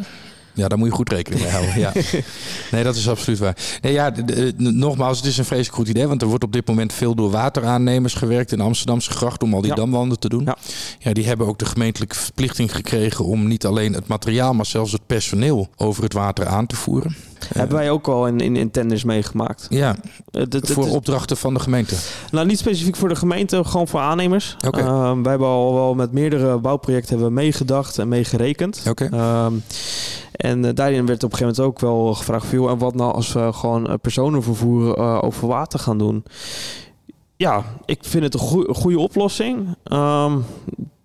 [0.58, 1.78] Ja, daar moet je goed rekening mee houden.
[1.78, 1.92] Ja.
[2.70, 3.56] Nee, dat is absoluut waar.
[3.82, 6.06] Nee, ja, de, de, nogmaals, het is een vreselijk goed idee.
[6.06, 9.60] Want er wordt op dit moment veel door wateraannemers gewerkt in Amsterdamse gracht om al
[9.60, 9.76] die ja.
[9.76, 10.44] damwanden te doen.
[10.44, 10.56] Ja.
[10.98, 14.92] ja, die hebben ook de gemeentelijke verplichting gekregen om niet alleen het materiaal, maar zelfs
[14.92, 17.16] het personeel over het water aan te voeren.
[17.54, 19.66] Hebben wij ook al in, in, in tenders meegemaakt.
[19.70, 19.96] Ja,
[20.32, 21.94] uh, voor is, opdrachten van de gemeente?
[22.30, 24.56] Nou, niet specifiek voor de gemeente, gewoon voor aannemers.
[24.66, 24.82] Okay.
[24.82, 28.82] Uh, wij hebben al wel met meerdere bouwprojecten hebben meegedacht en meegerekend.
[28.88, 29.08] Okay.
[29.08, 29.46] Uh,
[30.32, 32.46] en uh, daarin werd op een gegeven moment ook wel gevraagd...
[32.46, 36.24] Veel, en wat nou als we gewoon personenvervoer uh, over water gaan doen?
[37.36, 39.76] Ja, ik vind het een goe goede oplossing.
[39.92, 40.44] Um,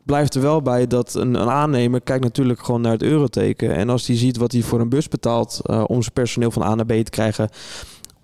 [0.06, 3.76] blijft er wel bij dat een, aannemer kijkt natuurlijk gewoon naar het euroteken.
[3.76, 6.64] En als die ziet wat hij voor een bus betaalt uh, om zijn personeel van
[6.64, 7.50] A naar B te krijgen.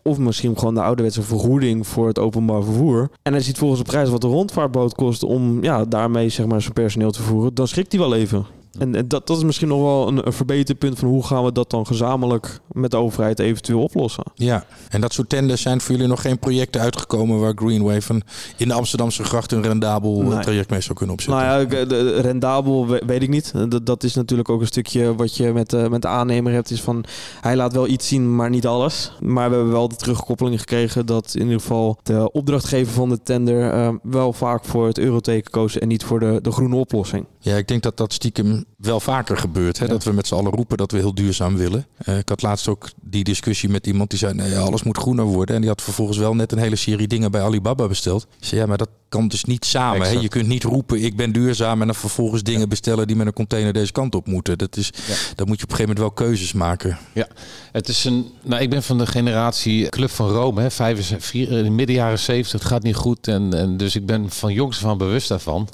[0.04, 3.10] Of misschien gewoon de ouderwetse vergoeding voor het openbaar vervoer.
[3.22, 6.62] En hij ziet volgens de prijs wat de rondvaartboot kost om ja, daarmee zeg maar,
[6.62, 7.54] zijn personeel te voeren.
[7.54, 8.46] Dan schrikt hij wel even.
[8.78, 11.52] En, en dat, dat is misschien nog wel een, een verbeterpunt van hoe gaan we
[11.52, 14.24] dat dan gezamenlijk met de overheid eventueel oplossen.
[14.36, 18.22] Ja, en dat soort tenders zijn voor jullie nog geen projecten uitgekomen waar Greenwave
[18.58, 20.40] in de Amsterdamse gracht een rendabel nee.
[20.40, 21.46] traject mee zou kunnen opzetten?
[21.46, 23.54] Nou ja, rendabel weet ik niet.
[23.70, 26.72] Dat, dat is natuurlijk ook een stukje wat je met, uh, met de aannemer hebt.
[26.72, 27.04] Is van
[27.42, 29.12] hij laat wel iets zien, maar niet alles.
[29.20, 33.22] Maar we hebben wel de terugkoppeling gekregen dat in ieder geval de opdrachtgever van de
[33.24, 37.26] tender uh, wel vaak voor het euroteken koos en niet voor de, de groene oplossing.
[37.50, 39.80] Ja, ik denk dat dat stiekem wel vaker gebeurt.
[39.80, 39.86] Hè?
[39.86, 39.92] Ja.
[39.92, 41.86] Dat we met z'n allen roepen dat we heel duurzaam willen.
[42.06, 45.26] Uh, ik had laatst ook die discussie met iemand die zei: nee, alles moet groener
[45.26, 45.56] worden.
[45.56, 48.28] En die had vervolgens wel net een hele serie dingen bij Alibaba besteld.
[48.40, 50.08] Ik zei, ja, maar dat kan dus niet samen.
[50.08, 50.20] Hè?
[50.20, 51.82] Je kunt niet roepen: ik ben duurzaam.
[51.82, 52.68] En dan vervolgens dingen ja.
[52.68, 54.58] bestellen die met een container deze kant op moeten.
[54.58, 55.14] Dat is, ja.
[55.36, 56.98] Dan moet je op een gegeven moment wel keuzes maken.
[57.14, 57.28] Ja,
[57.72, 58.26] het is een.
[58.44, 61.96] Nou, ik ben van de generatie Club van Rome, hè, vijf, vier, in de midden
[61.96, 62.52] jaren zeventig.
[62.52, 63.28] Het gaat niet goed.
[63.28, 65.70] En, en dus ik ben van jongs van bewust daarvan.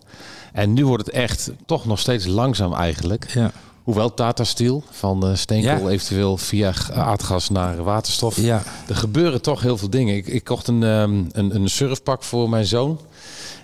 [0.55, 3.29] En nu wordt het echt toch nog steeds langzaam eigenlijk.
[3.33, 3.51] Ja.
[3.83, 5.93] Hoewel Tata Steel van uh, steenkool ja.
[5.93, 8.41] eventueel via aardgas naar waterstof.
[8.41, 8.63] Ja.
[8.87, 10.15] Er gebeuren toch heel veel dingen.
[10.15, 12.99] Ik, ik kocht een, um, een, een surfpak voor mijn zoon.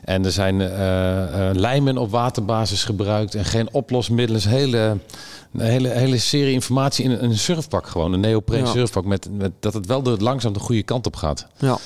[0.04, 4.49] En er zijn uh, uh, lijmen op waterbasis gebruikt en geen oplosmiddelen.
[4.49, 4.97] Hele,
[5.54, 8.13] een hele, hele serie informatie in een surfpak gewoon.
[8.13, 8.71] Een neopreen ja.
[8.71, 9.06] surfpak.
[9.06, 11.47] Met, met, dat het wel de, langzaam de goede kant op gaat.
[11.58, 11.77] Ja.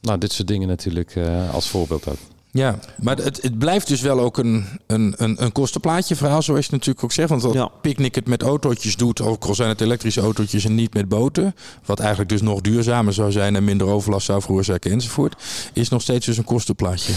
[0.00, 1.18] Nou, dit soort dingen natuurlijk
[1.52, 2.18] als voorbeeld ook.
[2.52, 6.66] Ja, maar het, het blijft dus wel ook een, een, een, een kostenplaatje verhaal, zoals
[6.66, 7.28] je natuurlijk ook zegt.
[7.28, 7.70] Want als Ja.
[7.80, 11.54] Picnic het met autootjes doet, ook al zijn het elektrische autootjes en niet met boten,
[11.84, 16.02] wat eigenlijk dus nog duurzamer zou zijn en minder overlast zou veroorzaken enzovoort, is nog
[16.02, 17.12] steeds dus een kostenplaatje.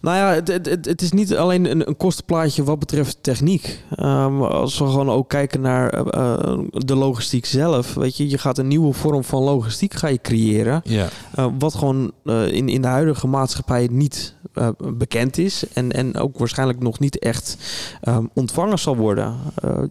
[0.00, 3.82] Nou ja, het, het, is niet alleen een, een kostenplaatje wat betreft techniek.
[3.94, 7.94] Ehm, als we gewoon ook kijken naar eh, eh, de logistiek zelf.
[7.94, 10.80] Weet je, je gaat een nieuwe vorm van logistiek ga je creëren.
[10.84, 14.36] Ja, eh, wat gewoon in, in de huidige maatschappij niet
[14.78, 15.64] bekend is.
[15.72, 17.56] En, en ook waarschijnlijk nog niet echt
[18.00, 19.36] ehm, ontvangen zal worden.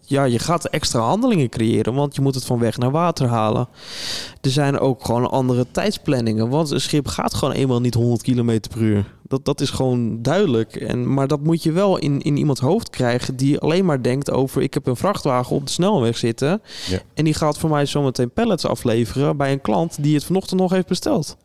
[0.02, 1.94] Ja, je gaat extra handelingen creëren.
[1.94, 3.68] Want je moet het van weg naar water halen.
[4.42, 6.50] Er zijn ook gewoon andere tijdsplanningen.
[6.50, 9.06] Want een schip gaat gewoon eenmaal niet 100 km per uur.
[9.28, 10.76] Dat, dat is gewoon duidelijk.
[10.76, 14.32] En, maar dat moet je wel in, in iemands hoofd krijgen die alleen maar denkt
[14.32, 14.62] over...
[14.62, 16.62] ik heb een vrachtwagen op de snelweg zitten...
[16.88, 17.00] Ja.
[17.14, 20.72] en die gaat voor mij zometeen pallets afleveren bij een klant die het vanochtend nog
[20.72, 21.38] heeft besteld.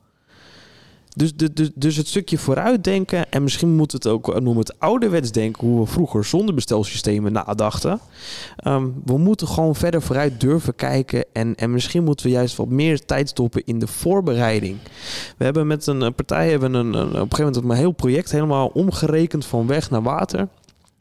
[1.17, 1.33] Dus,
[1.75, 5.87] dus het stukje vooruitdenken en misschien moet het ook noem het ouderwets denken hoe we
[5.87, 8.01] vroeger zonder bestelsystemen nadachten.
[8.57, 12.69] Ehm, we moeten gewoon verder vooruit durven kijken en, en misschien moeten we juist wat
[12.69, 14.79] meer tijd stoppen in de voorbereiding.
[15.37, 18.31] We hebben met een eh, partij hebben een, op een gegeven moment een heel project
[18.31, 20.49] helemaal omgerekend van weg naar water.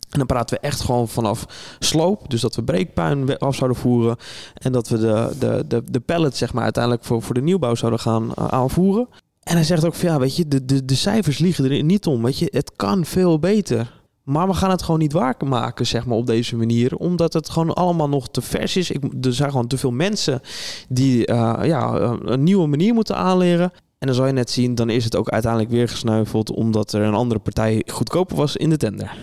[0.09, 1.45] En dan praten we echt gewoon vanaf
[1.79, 2.29] sloop.
[2.29, 4.15] Dus dat we breekpuin af zouden voeren.
[4.53, 7.75] En dat we de, de, de, de pallets zeg maar, uiteindelijk voor, voor de nieuwbouw
[7.75, 9.07] zouden gaan eh, aanvoeren.
[9.43, 12.05] En hij zegt ook van ja, weet je, de, de, de cijfers liegen er niet
[12.05, 12.23] om.
[12.23, 13.99] Weet je, het kan veel beter.
[14.23, 16.95] Maar we gaan het gewoon niet waarmaken, zeg maar, op deze manier.
[16.95, 18.91] Omdat het gewoon allemaal nog te vers is.
[18.91, 20.41] Ik, er zijn gewoon te veel mensen
[20.89, 23.71] die eh, ja, eh, een nieuwe manier moeten aanleren.
[23.97, 26.51] En dan zal je net zien, dan is het ook uiteindelijk weer gesneuveld...
[26.51, 29.17] omdat er een andere partij goedkoper was in de tender.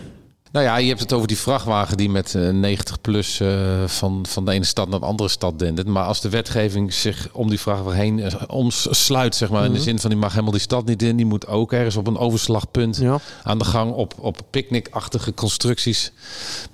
[0.53, 4.27] Nou ja, je hebt het over die vrachtwagen die met eh, 90 plus eh, van,
[4.29, 5.87] van de ene stad naar de andere stad dendert.
[5.87, 9.77] Maar als de wetgeving zich om die vrachtwagen heen eh, omsluit, zeg maar, in de
[9.79, 9.87] Mhm.
[9.87, 12.19] zin van die mag helemaal die stad niet in, die moet ook ergens op een
[12.19, 13.19] overslagpunt Ja.
[13.43, 16.13] aan de gang op, op picknickachtige constructies,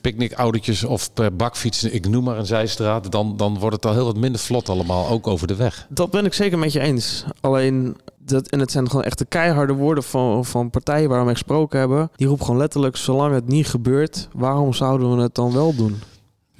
[0.00, 4.04] picknickautootjes of per bakfietsen, ik noem maar een zijstraat, dan, dan wordt het al heel
[4.04, 5.86] wat minder vlot allemaal, ook over de weg.
[5.88, 7.24] Dat ben ik zeker met je eens.
[7.40, 11.24] Alleen, dat, en het zijn gewoon echt de keiharde woorden van, van partijen waar we
[11.24, 12.10] mee gesproken hebben.
[12.16, 15.96] Die roepen gewoon letterlijk, zolang het niet gebeurt, waarom zouden we het dan wel doen?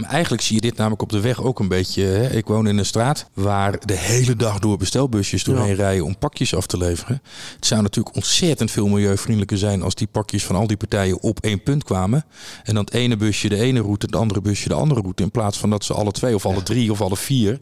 [0.08, 2.02] Eigenlijk zie je dit namelijk op de weg ook een beetje.
[2.04, 2.30] Hè?
[2.30, 5.74] Ik woon in een straat waar de hele dag door bestelbusjes doorheen Ja.
[5.74, 7.22] rijden om pakjes af te leveren.
[7.56, 11.38] Het zou natuurlijk ontzettend veel milieuvriendelijker zijn als die pakjes van al die partijen op
[11.40, 12.24] één punt kwamen.
[12.64, 15.22] En dan het ene busje de ene route, het andere busje de andere route.
[15.22, 17.60] In plaats van dat ze alle twee of alle drie of alle vier.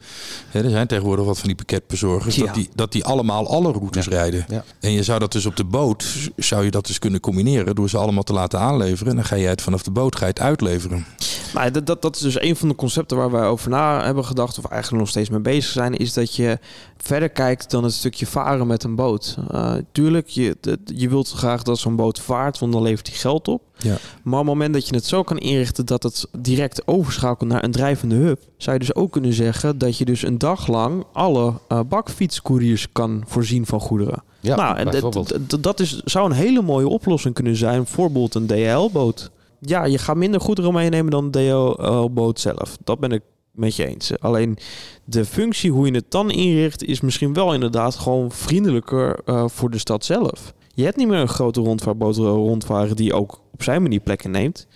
[0.51, 2.35] Hè, er zijn tegenwoordig wat van die pakketbezorgers.
[2.37, 2.45] Ja.
[2.45, 4.47] Dat, die, dat die allemaal alle routes rijden.
[4.81, 7.89] En je zou dat dus op de boot, zou je dat dus kunnen combineren door
[7.89, 9.11] ze allemaal te laten aanleveren.
[9.11, 11.07] En dan ga je het vanaf de boot ga je het uitleveren.
[11.55, 14.25] Maar dat, dat, dat is dus een van de concepten waar wij over na hebben
[14.25, 16.59] gedacht, of eigenlijk nog steeds mee bezig zijn, is dat je
[16.97, 19.37] verder kijkt dan het stukje varen met een boot.
[19.51, 23.49] Eh, tuurlijk, je, je wilt graag dat zo'n boot vaart, want dan levert hij geld
[23.49, 23.63] op.
[23.79, 23.97] Ja.
[24.23, 27.65] Maar op het moment dat je het zo kan inrichten dat het direct overschakelt naar
[27.65, 31.05] een drijvende hub, zou je dus ook kunnen zeggen dat je dus een dag lang
[31.13, 34.23] alle eh, bakfietscouriers kan voorzien van goederen.
[34.41, 37.77] Ja, nou, en dat- dat is, zou een hele mooie oplossing kunnen zijn.
[37.83, 39.31] Bijvoorbeeld een DHL-boot.
[39.65, 42.77] Ja, je gaat minder goederen meenemen dan de DHL-boot zelf.
[42.85, 44.19] Dat ben ik met je eens.
[44.19, 44.59] Alleen
[45.05, 49.71] de functie, hoe je het dan inricht, is misschien wel inderdaad gewoon vriendelijker eh, voor
[49.71, 50.55] de stad zelf.
[50.75, 54.31] Je hebt niet meer een grote rondvaartboot eh, rondvaren die ook op zijn manier plekken
[54.31, 54.67] neemt.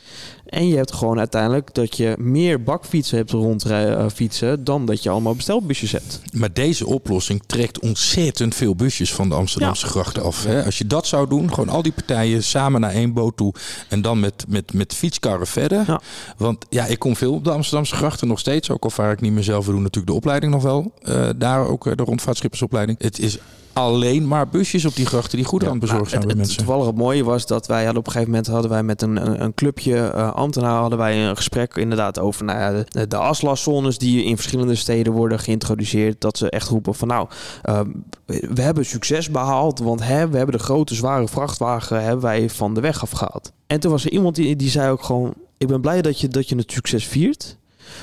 [0.46, 5.34] En je hebt gewoon uiteindelijk dat je meer bakfietsen hebt rondfietsen dan dat je allemaal
[5.34, 6.20] bestelbusjes hebt.
[6.32, 10.44] Maar deze oplossing trekt ontzettend veel busjes van de Amsterdamse grachten af.
[10.44, 10.64] Hè?
[10.64, 13.54] Als je dat zou doen, gewoon al die partijen samen naar één boot toe
[13.88, 15.84] en dan met, met, met fietskarren verder.
[15.86, 16.00] Ja.
[16.36, 19.20] Want ja, ik kom veel op de Amsterdamse grachten nog steeds, ook al vaar ik
[19.20, 19.66] niet meer zelf.
[19.66, 20.92] We doen natuurlijk de opleiding nog wel.
[21.02, 22.98] Eh, daar ook eh, de rondvaartschippersopleiding.
[23.02, 23.38] Het is
[23.76, 26.46] alleen maar busjes op die grachten die goederen aan het bezorgen zijn bij het, het,
[26.46, 26.66] mensen.
[26.66, 29.26] toevallig het mooie was dat wij hadden op een gegeven moment hadden wij met een,
[29.26, 33.16] een, een clubje uh, ambtenaren hadden wij een gesprek inderdaad over nou ja, de, de
[33.16, 36.20] aslaszones die in verschillende steden worden geïntroduceerd.
[36.20, 37.28] Dat ze echt roepen van nou,
[37.64, 37.80] uh,
[38.26, 42.74] we hebben succes behaald, want hè, we hebben de grote zware vrachtwagen hebben wij van
[42.74, 43.52] de weg afgehaald.
[43.66, 46.28] En toen was er iemand die, die zei ook gewoon, ik ben blij dat je,
[46.28, 47.56] dat je het succes viert.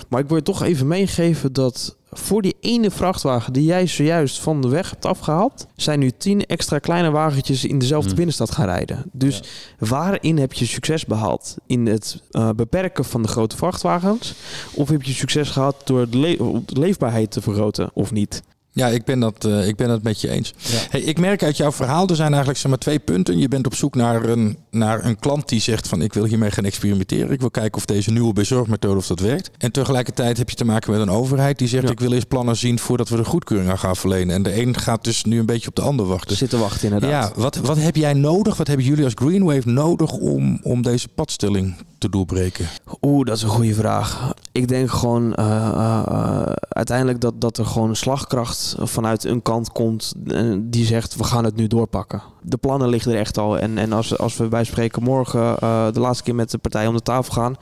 [0.09, 4.39] Maar ik wil je toch even meegeven dat voor die ene vrachtwagen die jij zojuist
[4.39, 8.15] van de weg hebt afgehaald, zijn nu tien extra kleine wagentjes in dezelfde hmm.
[8.15, 9.05] binnenstad gaan rijden.
[9.11, 9.87] Dus ja.
[9.87, 11.55] waarin heb je succes behaald?
[11.67, 14.33] In het uh, beperken van de grote vrachtwagens?
[14.73, 18.41] Of heb je succes gehad door de, le de leefbaarheid te vergroten of niet?
[18.75, 20.53] Ja, ik ben dat, uh, ik ben dat met je eens.
[20.89, 23.37] Hey, ik merk uit jouw verhaal, er zijn eigenlijk zeg maar, twee punten.
[23.37, 26.51] Je bent op zoek naar een, naar een klant die zegt van ik wil hiermee
[26.51, 27.31] gaan experimenteren.
[27.31, 29.49] Ik wil kijken of deze nieuwe bezorgmethode of dat werkt.
[29.57, 32.57] En tegelijkertijd heb je te maken met een overheid die zegt ik wil eerst plannen
[32.57, 34.35] zien voordat we de goedkeuring aan gaan verlenen.
[34.35, 36.37] En de een gaat dus nu een beetje op de ander wachten.
[36.37, 37.33] Zitten wachten inderdaad.
[37.35, 38.57] Ja, wat, wat heb jij nodig?
[38.57, 42.67] Wat hebben jullie als Greenwave nodig om, om deze padstelling te doorbreken?
[43.01, 44.33] Oeh, dat is een goede vraag.
[44.51, 49.71] Ik denk gewoon uh, uh, uiteindelijk dat, dat er gewoon een slagkracht vanuit een kant
[49.71, 50.13] komt
[50.57, 52.21] die zegt we gaan het nu doorpakken.
[52.41, 53.59] De plannen liggen er echt al.
[53.59, 55.55] En, en als, als we bij spreken morgen
[55.93, 57.55] de laatste keer met de partij om de tafel gaan,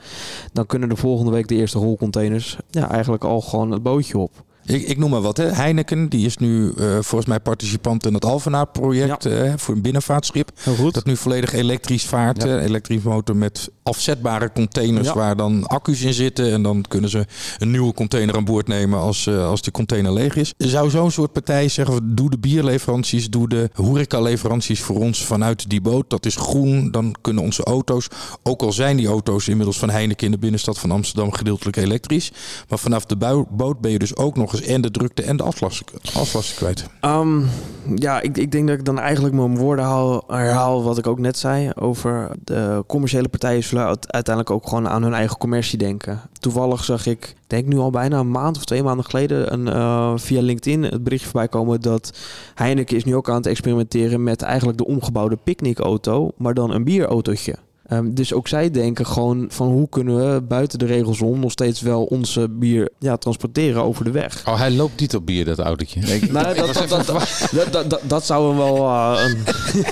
[0.52, 4.44] dan kunnen de volgende week de eerste rolcontainers ja, eigenlijk al gewoon het bootje op.
[4.64, 5.36] Ik, ik, noem maar wat.
[5.36, 5.44] Hè.
[5.44, 9.44] Heineken die is nu uh, volgens mij participant in het Alphenaar-project ja.
[9.44, 10.50] uh, voor een binnenvaartschip.
[10.92, 12.42] Dat nu volledig elektrisch vaart.
[12.42, 12.58] Ja.
[12.58, 15.14] Elektrisch motor met afzetbare containers ja.
[15.14, 16.52] waar dan accu's in zitten.
[16.52, 17.26] En dan kunnen ze
[17.58, 20.54] een nieuwe container aan boord nemen als, uh, als die container leeg is.
[20.56, 25.80] Zou zo'n soort partij zeggen, doe de bierleveranties, doe de horecaleveranties voor ons vanuit die
[25.80, 26.10] boot.
[26.10, 28.08] Dat is groen, dan kunnen onze auto's,
[28.42, 32.32] ook al zijn die auto's inmiddels van Heineken in de binnenstad van Amsterdam gedeeltelijk elektrisch.
[32.68, 36.56] Maar vanaf de boot ben je dus ook nog en de drukte en de aflasten
[36.56, 36.86] kwijt?
[37.00, 37.48] Um,
[37.94, 41.18] ja, ik, ik denk dat ik dan eigenlijk mijn woorden haal, herhaal wat ik ook
[41.18, 46.20] net zei over de commerciële partijen zullen uiteindelijk ook gewoon aan hun eigen commercie denken.
[46.40, 50.12] Toevallig zag ik, denk nu al bijna een maand of twee maanden geleden, een, uh,
[50.16, 52.18] via LinkedIn het bericht voorbij komen dat
[52.54, 56.84] Heineken is nu ook aan het experimenteren met eigenlijk de omgebouwde picknickauto, maar dan een
[56.84, 57.56] bierautootje.
[57.92, 61.50] Um, dus ook zij denken gewoon van hoe kunnen we buiten de regels om nog
[61.50, 64.42] steeds wel onze bier ja, transporteren over de weg.
[64.48, 66.00] Oh, hij loopt niet op bier, dat autootje.
[66.00, 69.38] Nee, nou, dat, dat, dat, dat, dat, zou hem wel uh, een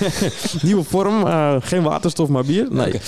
[0.67, 1.27] nieuwe vorm.
[1.27, 2.67] Uh, geen waterstof, maar bier.
[2.71, 2.87] Nee.
[2.87, 3.01] Okay.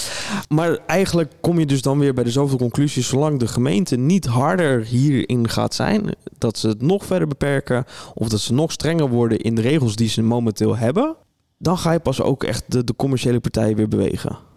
[0.48, 3.02] Maar eigenlijk kom je dus dan weer bij dezelfde conclusie.
[3.02, 8.28] Zolang de gemeente niet harder hierin gaat zijn, dat ze het nog verder beperken of
[8.28, 11.16] dat ze nog strenger worden in de regels die ze momenteel hebben,
[11.59, 14.50] dan ga je pas ook echt de, de commerciële partijen weer bewegen.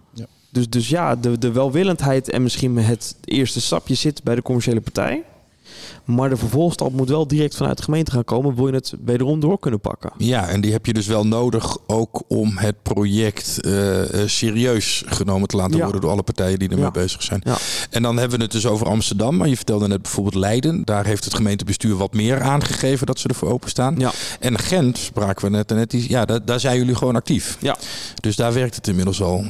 [0.55, 4.81] Dus, dus ja, de, de welwillendheid en misschien het eerste stapje zit bij de commerciële
[4.81, 5.23] partij.
[6.05, 8.55] Maar de vervolgstap moet wel direct vanuit de gemeente gaan komen.
[8.55, 10.11] Wil je het wederom door kunnen pakken?
[10.17, 15.47] Ja, en die heb je dus wel nodig ook om het project uh, serieus genomen
[15.47, 15.83] te laten ja.
[15.83, 16.91] worden door alle partijen die ermee ja.
[16.91, 17.41] bezig zijn.
[17.43, 17.57] Ja.
[17.89, 19.37] En dan hebben we het dus over Amsterdam.
[19.37, 20.83] Maar je vertelde net bijvoorbeeld Leiden.
[20.83, 23.95] Daar heeft het gemeentebestuur wat meer aangegeven dat ze ervoor openstaan.
[23.97, 24.11] Ja.
[24.39, 25.71] En Gent spraken we net.
[25.71, 27.57] En net die, ja, daar, daar zijn jullie gewoon actief.
[27.59, 27.75] Ja.
[28.19, 29.45] Dus daar werkt het inmiddels al.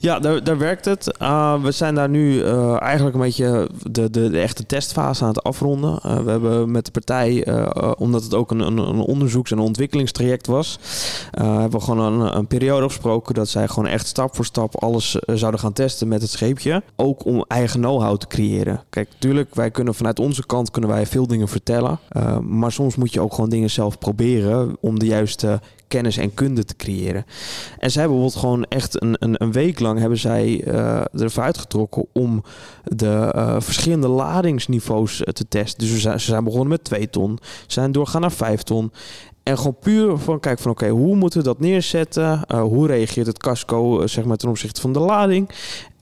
[0.00, 1.16] Ja, daar, daar werkt het.
[1.22, 5.28] Uh, we zijn daar nu uh, eigenlijk een beetje de, de, de echte testfase aan
[5.28, 5.66] het afronden.
[5.76, 9.58] Uh, we hebben met de partij, uh, omdat het ook een, een, een onderzoeks- en
[9.58, 10.78] ontwikkelingstraject was,
[11.30, 15.18] hebben we gewoon een, een, periode afgesproken dat zij gewoon echt stap voor stap alles
[15.26, 16.82] zouden gaan testen met het scheepje.
[16.96, 18.82] Ook om eigen know-how te creëren.
[18.90, 21.98] Kijk, tuurlijk, wij kunnen vanuit onze kant kunnen wij veel dingen vertellen.
[22.42, 26.64] maar soms moet je ook gewoon dingen zelf proberen om de juiste kennis en kunde
[26.64, 27.24] te creëren.
[27.78, 31.42] En zij hebben bijvoorbeeld gewoon echt een, een, een week lang hebben zij uh, ervoor
[31.42, 32.42] uitgetrokken om
[32.84, 35.78] de uh, verschillende ladingsniveaus te testen.
[35.78, 38.92] Dus ze zijn, ze zijn begonnen met 2 ton, zijn doorgaan naar 5 ton.
[39.42, 42.44] En gewoon puur van kijk van oké, okay, hoe moeten we dat neerzetten?
[42.48, 45.50] Uh, hoe reageert het casco zeg maar ten opzichte van de lading?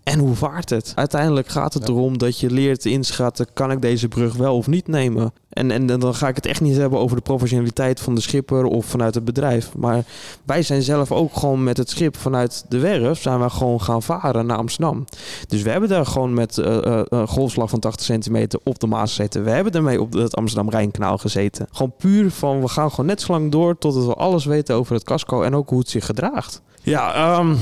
[0.03, 0.92] En hoe vaart het?
[0.94, 1.92] Uiteindelijk gaat het ja.
[1.92, 5.33] erom dat je leert inschatten: kan ik deze brug wel of niet nemen?
[5.57, 8.21] En, en, en, dan ga ik het echt niet hebben over de professionaliteit van de
[8.21, 9.75] schipper of vanuit het bedrijf.
[9.77, 10.05] Maar
[10.45, 14.03] wij zijn zelf ook gewoon met het schip vanuit de werf zijn we gewoon gaan
[14.03, 15.05] varen naar Amsterdam.
[15.49, 18.87] Dus we hebben daar gewoon met uh, uh, een golfslag van 80 centimeter op de
[18.87, 19.45] Maas gezeten.
[19.45, 21.66] We hebben ermee op het Amsterdam-Rijnkanaal gezeten.
[21.73, 24.95] Gewoon puur van we gaan gewoon net zo lang door totdat we alles weten over
[24.95, 26.62] het casco en ook hoe het zich gedraagt.
[26.83, 27.59] Ja, um,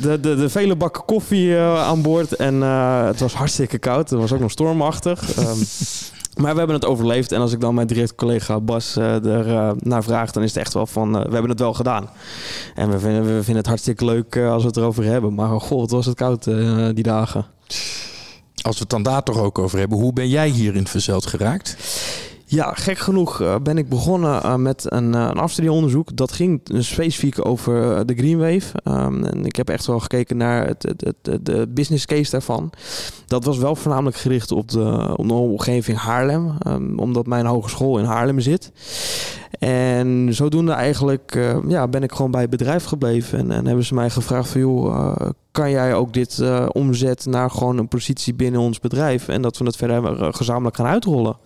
[0.00, 2.36] de, de, de vele bakken koffie uh, aan boord.
[2.36, 4.10] En uh, het was hartstikke koud.
[4.10, 5.36] Het was ook nog stormachtig.
[5.38, 5.58] Um,
[6.36, 7.32] maar we hebben het overleefd.
[7.32, 10.58] En als ik dan mijn directe collega Bas uh, er naar vraag, dan is het
[10.58, 12.10] echt wel van: we hebben het wel gedaan.
[12.74, 15.34] En we vinden, we vinden het hartstikke leuk als we het erover hebben.
[15.34, 16.44] Maar goh, wat was het koud
[16.94, 17.46] die dagen.
[18.62, 21.76] Als we het dan daar toch ook over hebben, hoe ben jij hierin verzeld geraakt?
[22.52, 26.16] Ja, gek genoeg uh, ben ik begonnen uh, met een, uh, een afstudieonderzoek.
[26.16, 28.78] Dat ging specifiek over de Greenwave.
[28.84, 32.72] Um, en ik heb echt wel gekeken naar het, het, de business case daarvan.
[33.26, 36.54] Dat was wel voornamelijk gericht op de, op de omgeving Haarlem.
[36.66, 38.72] Um, omdat mijn hogeschool in Haarlem zit.
[39.58, 41.34] En zodoende eigenlijk
[41.68, 43.38] ja, ben ik gewoon bij het bedrijf gebleven.
[43.38, 45.14] En, en hebben ze mij gevraagd van joh,
[45.52, 49.58] kan jij ook dit uh, omzetten naar gewoon een positie binnen ons bedrijf en dat
[49.58, 51.36] we het verder gezamenlijk gaan uitrollen.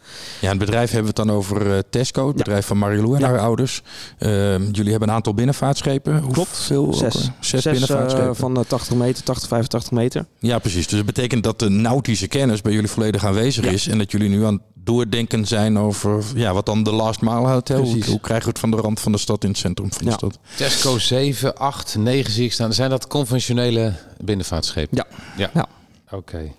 [0.40, 2.42] Ja, het bedrijf hebben we het dan over Tesco, het ja.
[2.44, 3.26] bedrijf van Marilou en ja.
[3.26, 3.82] haar ouders.
[4.18, 6.24] Uh, jullie hebben een aantal binnenvaartschepen.
[6.32, 6.94] Klopt, veel?
[6.94, 7.14] Zes.
[7.40, 8.36] Zes, Zes binnenvaartschepen.
[8.36, 10.26] van 80 meter, 80, 85 meter.
[10.38, 10.86] Ja, precies.
[10.86, 13.70] Dus dat betekent dat de nautische kennis bij jullie volledig aanwezig ja.
[13.70, 17.34] is en dat jullie nu aan doordenken zijn over ja, wat dan de Last Mile
[17.46, 17.80] Hotel.
[17.80, 20.04] Hoe, hoe krijgen we het van de rand van de stad in het centrum van
[20.04, 20.16] de Ja.
[20.16, 20.38] stad?
[20.56, 22.72] Tesco 7, 8, 9 zie ik staan.
[22.72, 24.96] Zijn dat conventionele binnenvaartschepen?
[24.96, 25.06] Ja.
[25.36, 25.50] Ja.
[25.54, 25.66] Ja.
[26.10, 26.52] Oké.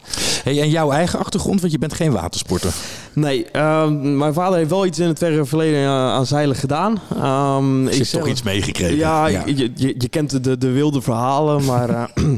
[0.44, 2.74] Hey, en jouw eigen achtergrond, want je bent geen watersporter.
[3.14, 7.00] Nee, ehm, mijn vader heeft wel iets in het verre verleden eh, aan zeilen gedaan.
[7.16, 8.98] Ehm, Ik heb toch iets meegekregen.
[8.98, 12.04] Ja, Je, je, je kent de, de wilde verhalen, maar eh,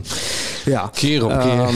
[0.66, 0.90] ja.
[0.94, 1.60] Keer op keer.
[1.60, 1.76] Ehm,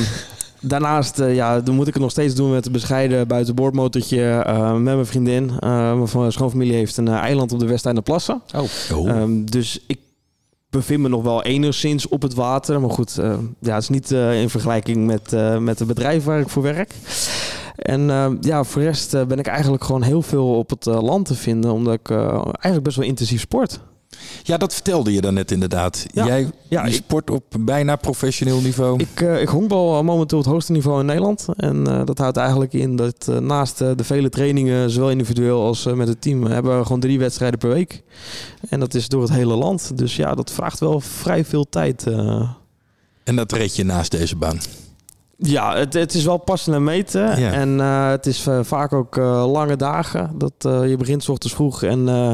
[0.64, 4.72] daarnaast eh, ja, dan moet ik het nog steeds doen met een bescheiden buitenboordmotortje eh,
[4.72, 5.52] met mijn vriendin.
[5.60, 8.42] Eh, mijn schoonfamilie heeft een eiland op de Westeinderplassen.
[8.56, 8.98] oh.
[8.98, 9.10] Oh.
[9.10, 10.00] Ehm, dus ik
[10.74, 12.82] bevind me nog wel enigszins op het water.
[12.82, 16.24] Maar goed, eh, ja, het is niet eh, in vergelijking met, eh, met het bedrijf
[16.24, 16.94] waar ik voor werk.
[17.76, 21.36] En ja, voor de rest ben ik eigenlijk gewoon heel veel op het land te
[21.36, 21.72] vinden.
[21.72, 23.80] Omdat ik eh, eigenlijk best wel intensief sport.
[24.44, 26.06] Ja, dat vertelde je dan net inderdaad.
[26.14, 26.26] Ja.
[26.26, 29.00] Jij Ja, je sport op bijna professioneel niveau.
[29.00, 31.46] Ik, eh, ik honkbal momenteel het hoogste niveau in Nederland.
[31.58, 35.62] En eh, dat houdt eigenlijk in dat eh, naast eh, de vele trainingen, zowel individueel
[35.66, 38.02] als eh, met het team, hebben we gewoon drie wedstrijden per week.
[38.70, 39.98] En dat is door het hele land.
[39.98, 42.08] Dus ja, dat vraagt wel vrij veel tijd.
[42.08, 42.50] eh.
[43.24, 44.60] En dat red je naast deze baan.
[45.38, 47.40] Ja, het, het is wel passen en meten.
[47.40, 47.52] Ja.
[47.52, 50.32] En eh, het is eh, vaak ook eh, lange dagen.
[50.38, 52.34] Dat, eh, je begint 's ochtends vroeg en eh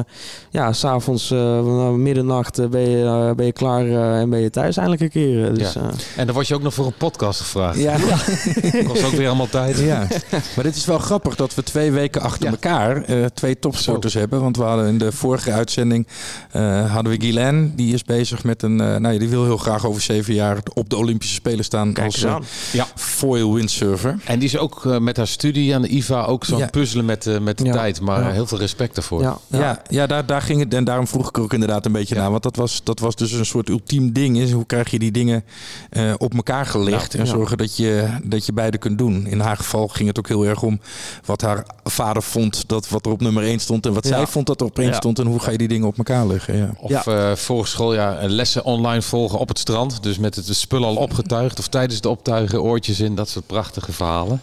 [0.49, 4.49] ja, s'avonds uh, middernacht eh, ben, je, eh, ben je klaar eh, en ben je
[4.49, 5.53] thuis eindelijk een keer.
[5.53, 5.81] Dus, Ja.
[5.81, 5.87] eh,
[6.17, 7.77] En dan word je ook nog voor een podcast gevraagd.
[7.79, 7.95] Ja,
[8.87, 9.77] Kost ook weer allemaal tijd.
[9.77, 10.07] ja.
[10.55, 12.49] maar dit is wel grappig dat we twee weken achter Ja.
[12.51, 14.41] elkaar eh, twee topsporters hebben.
[14.41, 16.07] Want we hadden in de vorige uitzending
[16.51, 17.75] eh, hadden we Guylaine.
[17.75, 18.81] Die is bezig met een...
[18.81, 21.93] eh, nou ja, die wil heel graag over zeven jaar op de Olympische Spelen staan
[21.93, 22.35] Kijk als eh.
[22.71, 22.87] Ja.
[22.95, 24.17] Foil windsurfer.
[24.25, 26.67] En die is ook eh, met haar studie aan de IVA ook zo'n Ja.
[26.67, 27.71] puzzelen met, eh, met de Ja.
[27.71, 28.01] tijd.
[28.01, 28.29] Maar Ja.
[28.31, 29.21] heel veel respect daarvoor.
[29.21, 30.73] ja, Ja, ja, daar, daar ging het.
[30.73, 32.21] En daarom vroeg ik er ook inderdaad een beetje Ja.
[32.21, 32.31] naar.
[32.31, 34.37] Want dat was, dat was dus een soort ultiem ding.
[34.37, 35.43] Is hoe krijg je die dingen
[35.89, 37.13] eh, op elkaar gelegd.
[37.13, 37.19] Ja.
[37.19, 37.31] En Ja.
[37.31, 39.27] zorgen dat je, dat je beide kunt doen.
[39.27, 40.79] In haar geval ging het ook heel erg om
[41.25, 42.63] wat haar vader vond.
[42.67, 43.85] Dat wat er op nummer 1 stond.
[43.85, 44.15] En wat Ja.
[44.17, 44.93] zij vond dat er op 1 Ja.
[44.93, 45.19] stond.
[45.19, 46.57] En hoe ga je die dingen op elkaar leggen.
[46.57, 46.69] Ja.
[46.77, 47.03] Of Ja.
[47.31, 50.03] eh vorig schooljaar lessen online volgen op het strand.
[50.03, 51.59] Dus met het spul al opgetuigd.
[51.59, 53.15] Of tijdens het optuigen in.
[53.15, 54.41] Dat soort prachtige verhalen.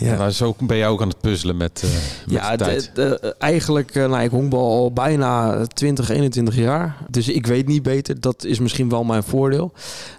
[0.00, 0.16] Ja.
[0.16, 1.90] Maar zo ben jij ook aan het puzzelen met, eh
[2.26, 2.90] met Ja, de tijd.
[2.94, 6.96] de- de- eigenlijk, eh, nou, ik honkbal al bijna 20, 21 jaar.
[7.10, 8.20] Dus ik weet niet beter.
[8.20, 9.72] Dat is misschien wel mijn voordeel.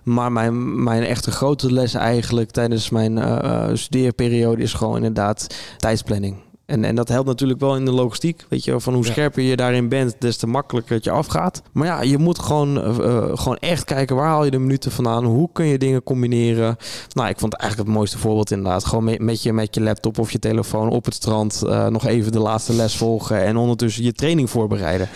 [0.04, 5.48] Maar mijn, mijn echte grote les eigenlijk tijdens mijn eh, studeerperiode is gewoon inderdaad
[5.78, 6.36] tijdsplanning.
[6.74, 8.46] En, en dat helpt natuurlijk wel in de logistiek.
[8.50, 11.62] Weet je, van hoe scherper je daarin bent, des te makkelijker het je afgaat.
[11.72, 14.92] Maar ja, je moet gewoon, eh, eh, gewoon echt kijken waar haal je de minuten
[14.92, 15.26] vandaan.
[15.26, 16.78] Hoe kun je dingen combineren.
[17.14, 18.86] Nou, ik vond eigenlijk het mooiste voorbeeld inderdaad.
[18.86, 21.62] Gewoon met, met, je, met je laptop of je telefoon op het strand.
[21.64, 23.44] eh, nog even de laatste les volgen.
[23.44, 25.10] En ondertussen je training voorbereiden.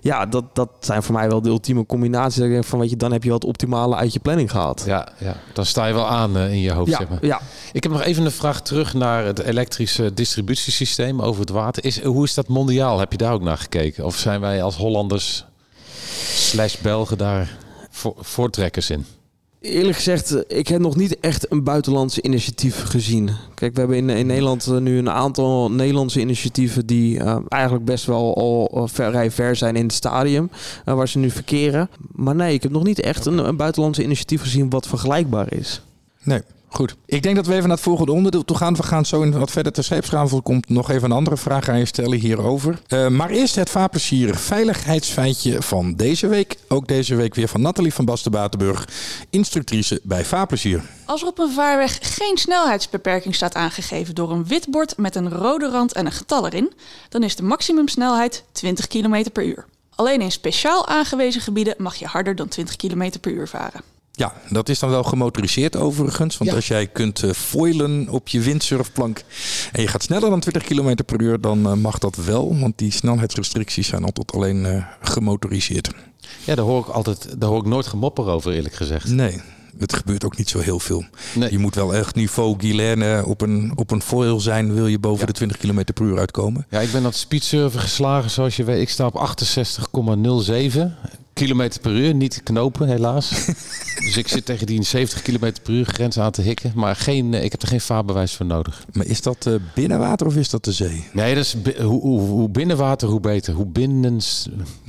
[0.00, 2.36] Ja, dat, dat zijn voor mij wel de ultieme combinaties.
[2.36, 4.82] Dat ik denk Van, weet je, dan heb je wat optimale uit je planning gehaald.
[4.86, 6.90] Ja, ja, dan sta je wel aan in je hoofd.
[6.90, 7.18] ja, Zeg maar.
[7.26, 7.40] ja.
[7.72, 11.84] Ik heb nog even een vraag terug naar het elektrische distributiesysteem over het water.
[11.84, 12.98] Is, hoe is dat mondiaal?
[12.98, 14.04] Heb je daar ook naar gekeken?
[14.04, 15.44] Of zijn wij als Hollanders
[16.34, 17.56] slash Belgen daar
[17.90, 19.04] voor, voortrekkers in?
[19.60, 23.30] Eerlijk gezegd, eh, ik heb nog niet echt een buitenlandse initiatief gezien.
[23.54, 27.84] Kijk, we hebben in, in Nederland eh, nu een aantal Nederlandse initiatieven die eh, eigenlijk
[27.84, 30.50] best wel al vrij ver zijn in het stadium
[30.84, 31.90] waar ze nu verkeren.
[32.12, 35.82] Maar nee, ik heb nog niet echt een, een buitenlandse initiatief gezien wat vergelijkbaar is.
[36.22, 36.96] Nee, goed.
[37.06, 38.76] Ik denk dat we even naar het volgende onderdeel toe gaan.
[38.76, 40.42] We gaan zo in wat verder ter scheepsgravel.
[40.42, 42.82] Komt nog even een andere vraag aan je stellen hierover.
[42.86, 46.56] Eh, maar eerst het vaarplezier veiligheidsfeitje van deze week.
[46.68, 48.88] Ook deze week weer van Nathalie van Basten Batenburg,
[49.30, 50.82] instructrice bij Vaarplezier.
[51.04, 55.30] Als er op een vaarweg geen snelheidsbeperking staat aangegeven door een wit bord met een
[55.30, 56.72] rode rand en een getal erin,
[57.08, 59.66] dan is de maximumsnelheid 20 km per uur.
[59.94, 63.97] Alleen in speciaal aangewezen gebieden mag je harder dan 20 km per uur varen.
[64.18, 66.36] Ja, dat is dan wel gemotoriseerd overigens.
[66.38, 66.56] Want Ja.
[66.56, 69.22] als jij kunt eh, foilen op je windsurfplank
[69.72, 72.58] en je gaat sneller dan 20 km per uur, dan eh, mag dat wel.
[72.58, 75.90] Want die snelheidsrestricties zijn altijd alleen eh, gemotoriseerd.
[76.44, 79.08] Ja, daar hoor ik altijd, daar hoor ik nooit gemopper over, eerlijk gezegd.
[79.08, 79.40] Nee,
[79.78, 81.04] het gebeurt ook niet zo heel veel.
[81.34, 81.50] Nee.
[81.50, 85.20] Je moet wel echt niveau Guilaine op een, op een foil zijn, wil je boven
[85.20, 85.26] Ja.
[85.26, 86.66] de 20 km per uur uitkomen.
[86.70, 88.80] Ja, ik ben aan het speedsurfen geslagen, zoals je weet.
[88.80, 90.80] Ik sta op 68,07
[91.38, 92.14] kilometer per uur.
[92.14, 93.46] Niet knopen, helaas.
[94.04, 96.72] dus ik zit tegen die 70 kilometer per uur grens aan te hikken.
[96.74, 98.84] Maar geen, eh, ik heb er geen vaarbewijs voor nodig.
[98.92, 101.04] Maar is dat eh, binnenwater of is dat de zee?
[101.12, 103.54] Nee, dat is hoe, hoe, hoe binnenwater, hoe beter.
[103.54, 104.20] Hoe binnen...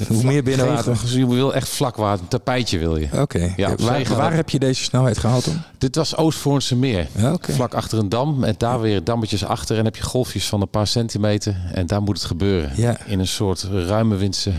[0.07, 0.95] Hoe meer binnenwater?
[0.95, 2.21] Geen- Je wil echt vlak water.
[2.23, 3.07] Een tapijtje wil je.
[3.13, 3.53] Oké.
[3.55, 3.75] Ja,
[4.07, 5.61] waar, heb je deze snelheid gehaald dan?
[5.77, 7.07] Dit was Oostvoornse meer.
[7.15, 7.37] Ja.
[7.41, 8.43] Vlak achter een dam.
[8.43, 9.77] En daar weer dammetjes achter.
[9.77, 11.55] En heb je golfjes van een paar centimeter.
[11.73, 12.71] En daar moet het gebeuren.
[12.75, 13.05] Ja.
[13.05, 14.51] In een soort ruime windse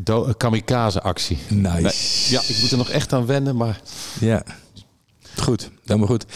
[0.00, 1.38] do- kamikaze actie.
[1.48, 1.80] Nice.
[1.80, 3.56] Nee, ja, ik moet er nog echt aan wennen.
[3.56, 3.80] Maar
[4.20, 4.42] Ja.
[5.36, 6.26] Goed, helemaal goed.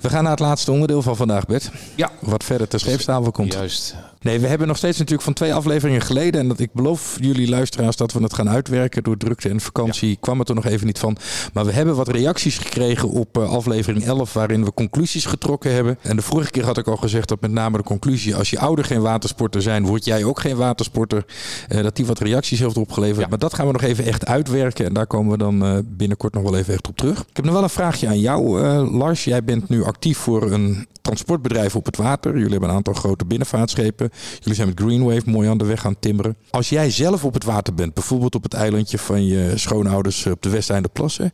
[0.00, 1.70] We gaan naar het laatste onderdeel van vandaag, Bert.
[1.94, 2.10] Ja.
[2.20, 3.52] Wat verder ter scheepstafel komt.
[3.52, 3.96] Juist.
[4.22, 6.40] Nee, we hebben nog steeds natuurlijk van twee afleveringen geleden.
[6.40, 9.02] En dat ik beloof jullie luisteraars dat we het gaan uitwerken.
[9.02, 11.16] Door drukte en vakantie kwam het er nog even niet van.
[11.52, 14.32] Maar we hebben wat reacties gekregen op uh, aflevering 11.
[14.32, 15.98] Waarin we conclusies getrokken hebben.
[16.02, 18.36] En de vorige keer had ik al gezegd dat met name de conclusie.
[18.36, 21.24] Als je ouder geen watersporter zijn, word jij ook geen watersporter.
[21.68, 23.20] Uh, dat die wat reacties heeft opgeleverd.
[23.20, 23.28] Ja.
[23.28, 24.86] Maar dat gaan we nog even echt uitwerken.
[24.86, 27.20] En daar komen we dan uh, binnenkort nog wel even echt op terug.
[27.20, 28.62] Ik heb nog wel een vraagje aan jou,
[29.00, 29.24] Lars.
[29.24, 32.32] Jij bent nu actief voor een transportbedrijf op het water.
[32.32, 34.10] Jullie hebben een aantal grote binnenvaartschepen.
[34.38, 36.36] Jullie zijn met Greenwave mooi aan de weg gaan timmeren.
[36.50, 40.42] Als jij zelf op het water bent, bijvoorbeeld op het eilandje van je schoonouders op
[40.42, 41.32] de Westeinderplassen.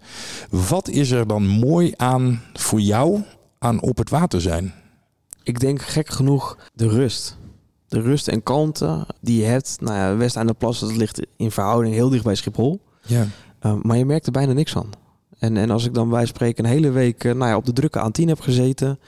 [0.51, 3.23] Wat is er dan mooi aan voor jou
[3.59, 4.75] aan op het water zijn?
[5.43, 7.37] Ik denk gek genoeg de rust.
[7.89, 9.77] De rust en kalmte die je hebt.
[9.81, 12.81] Nou ja, Westeinderplassen dat ligt in verhouding heel dicht bij Schiphol.
[13.07, 13.27] Ja.
[13.63, 14.93] Uh, maar je merkt er bijna niks van.
[15.39, 17.73] En, en als ik dan bij spreken een hele week uh, nou ja, op de
[17.73, 18.99] drukke A10 heb gezeten,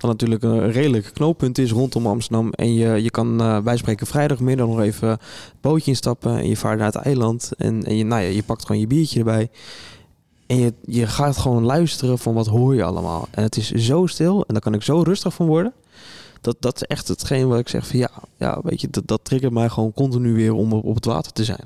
[0.00, 2.50] wat natuurlijk een redelijk knooppunt is rondom Amsterdam.
[2.52, 5.20] En je, je kan uh, bij spreken vrijdagmiddag nog even het
[5.60, 7.50] bootje instappen en je vaart naar het eiland.
[7.58, 9.50] En, en je, nou ja, je pakt gewoon je biertje erbij.
[10.46, 13.28] En je, je gaat gewoon luisteren van wat hoor je allemaal.
[13.30, 15.72] En het is zo stil en daar kan ik zo rustig van worden.
[16.40, 19.20] Dat, dat is echt hetgeen wat ik zeg van ja, ja weet je, dat, dat
[19.24, 21.64] triggert mij gewoon continu weer om op, op het water te zijn.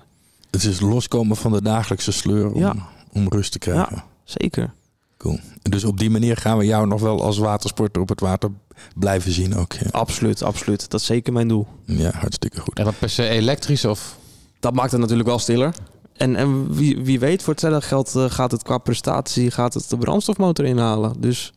[0.51, 2.75] Het is loskomen van de dagelijkse sleur om, Ja.
[3.13, 3.97] om rust te krijgen.
[3.97, 4.73] Ja, zeker.
[5.19, 5.39] Cool.
[5.63, 8.51] Dus op die manier gaan we jou nog wel als watersporter op het water
[8.95, 9.73] blijven zien ook.
[9.73, 10.91] Ja, Absoluut, absoluut.
[10.91, 11.67] Dat is zeker mijn doel.
[11.85, 12.79] ja hartstikke goed.
[12.79, 14.19] En dan per se elektrisch of...
[14.61, 15.75] Dat maakt het natuurlijk wel stiller.
[16.17, 19.89] En, en wie, wie weet, voor hetzelfde geld eh, gaat het qua prestatie gaat het
[19.91, 21.21] de brandstofmotor inhalen.
[21.21, 21.53] Dus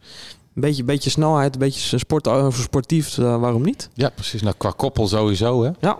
[0.55, 3.89] een beetje, beetje snelheid, een beetje sport, eh, sportief, uh, waarom niet?
[3.93, 4.41] Ja, precies.
[4.41, 5.71] Nou, qua koppel sowieso, hè?
[5.79, 5.99] Ja,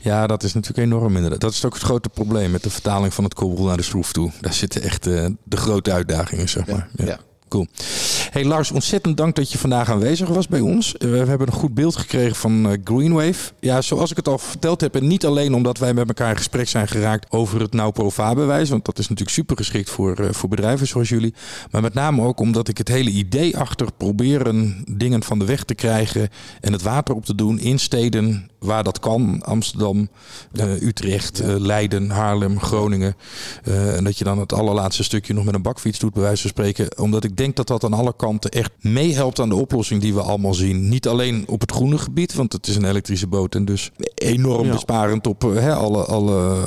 [0.00, 1.40] Ja, dat is natuurlijk enorm inderdaad.
[1.40, 4.12] Dat is ook het grote probleem met de vertaling van het kobbel naar de schroef
[4.12, 4.30] toe.
[4.40, 6.88] Daar zitten echt uh, de grote uitdagingen, zeg maar.
[6.94, 7.04] Ja.
[7.04, 7.18] ja.
[7.48, 7.66] Cool.
[8.30, 10.94] Hey Lars, ontzettend dank dat je vandaag aanwezig was bij ons.
[10.98, 13.52] Uh, we hebben een goed beeld gekregen van uh, Greenwave.
[13.60, 16.36] Ja, zoals ik het al verteld heb, en niet alleen omdat wij met elkaar in
[16.36, 20.28] gesprek zijn geraakt over het Nou bewijs, want dat is natuurlijk super geschikt voor, uh,
[20.30, 21.34] voor bedrijven zoals jullie.
[21.70, 25.64] Maar met name ook omdat ik het hele idee achter proberen dingen van de weg
[25.64, 26.28] te krijgen
[26.60, 29.42] en het water op te doen in steden waar dat kan.
[29.42, 30.08] Amsterdam,
[30.52, 30.66] ja.
[30.66, 31.58] Utrecht, ja.
[31.58, 33.14] Leiden, Haarlem, Groningen.
[33.64, 36.50] en dat je dan het allerlaatste stukje nog met een bakfiets doet, bij wijze van
[36.50, 36.98] spreken.
[36.98, 40.20] Omdat ik denk dat dat aan alle kanten echt meehelpt aan de oplossing die we
[40.20, 40.88] allemaal zien.
[40.88, 44.66] Niet alleen op het groene gebied, want het is een elektrische boot en dus enorm
[44.66, 44.72] ja.
[44.72, 46.64] besparend op hè, alle, alle,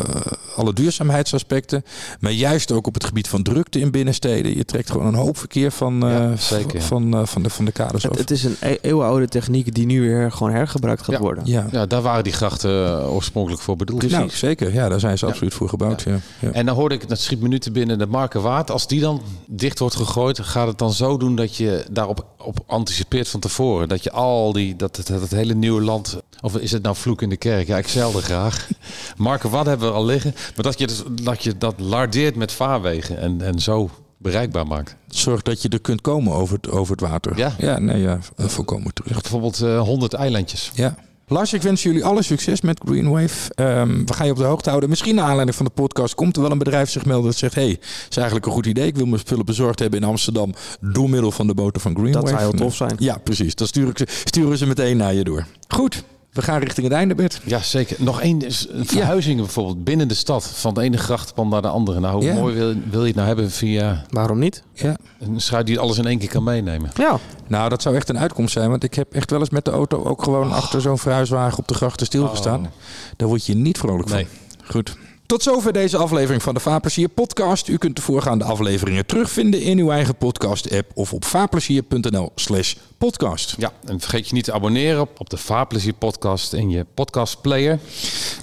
[0.56, 1.84] alle duurzaamheidsaspecten.
[2.20, 4.58] Maar juist ook op het gebied van drukte in binnensteden.
[4.58, 7.72] Je trekt gewoon een hoop verkeer van, ja, zeker, van, uh, van, de, van de
[7.72, 8.18] kaders het, af.
[8.18, 11.44] Het is een e eeuwenoude techniek die nu weer gewoon hergebruikt gaat worden.
[11.46, 11.86] Ja.
[11.90, 14.00] Daar waren die grachten uh, oorspronkelijk voor bedoeld.
[14.00, 14.18] Precies.
[14.18, 14.74] Nou, zeker.
[14.74, 16.02] Ja, daar zijn ze absoluut voor gebouwd.
[16.02, 16.52] Ja.
[16.52, 18.72] En dan hoorde ik, dat schiet minuten binnen de Markenwaard.
[18.72, 22.60] Als die dan dicht wordt gegooid, gaat het dan zo doen dat je daarop op
[22.66, 23.88] anticipeert van tevoren.
[23.88, 26.96] Dat je al die, dat het, dat het hele nieuwe land, of is het nou
[26.96, 27.68] vloek in de kerk?
[27.68, 28.68] Ja, ik zeilde graag.
[29.18, 30.34] Marken wat hebben we al liggen.
[30.56, 30.88] Maar dat je
[31.24, 34.96] dat, je dat lardeert met vaarwegen en, en zo bereikbaar maakt.
[35.08, 37.38] Zorg dat je er kunt komen over het, over het water.
[37.38, 39.22] Ja, ja nee, ja, volkomen terug.
[39.22, 40.72] Bijvoorbeeld uh, 100 eilandjes.
[40.74, 40.96] Ja.
[41.30, 43.52] Lars, ik wens jullie alle succes met Greenwave.
[43.56, 44.90] Um, we gaan je op de hoogte houden.
[44.90, 47.56] Misschien naar aanleiding van de podcast komt er wel een bedrijf zich melden dat zegt...
[47.56, 47.78] hey,
[48.10, 48.88] is eigenlijk een goed idee.
[48.88, 50.54] Ik wil mijn spullen bezorgd hebben in Amsterdam...
[50.80, 52.26] door middel van de boten van Greenwave.
[52.26, 52.96] Dat zou heel tof zijn.
[53.00, 53.56] Ja, precies.
[53.56, 53.94] Dan sturen,
[54.26, 55.46] sturen ze meteen naar je door.
[55.68, 56.04] Goed.
[56.40, 57.42] We gaan richting het einde, Bert.
[57.46, 57.96] Ja, zeker.
[58.00, 59.44] Nog één verhuizing ja.
[59.44, 60.48] bijvoorbeeld binnen de stad.
[60.48, 62.00] Van de ene grachtpand naar de andere.
[62.00, 62.34] Nou, hoe ja.
[62.34, 64.06] mooi wil, wil je het nou hebben via...
[64.10, 64.64] Waarom niet?
[64.74, 64.98] Ja.
[65.20, 66.90] Een schuit die alles in één keer kan meenemen.
[66.96, 67.20] Ja.
[67.48, 68.70] Nou, dat zou echt een uitkomst zijn.
[68.70, 70.56] Want ik heb echt wel eens met de auto ook gewoon oh.
[70.56, 72.60] achter zo'n verhuiswagen op de grachten stilgestaan.
[72.60, 72.72] Oh.
[73.16, 74.28] Daar word je niet vrolijk nee.
[74.28, 74.68] van.
[74.68, 74.98] Goed.
[75.30, 77.68] Tot zover deze aflevering van de Vaarplezier podcast.
[77.68, 83.56] U kunt de voorgaande afleveringen terugvinden in uw eigen podcast-app of op vaarplezier.nl slash podcast.
[83.58, 87.80] Ja, en vergeet je niet te abonneren op, de Vaarplezier podcast in je podcastplayer.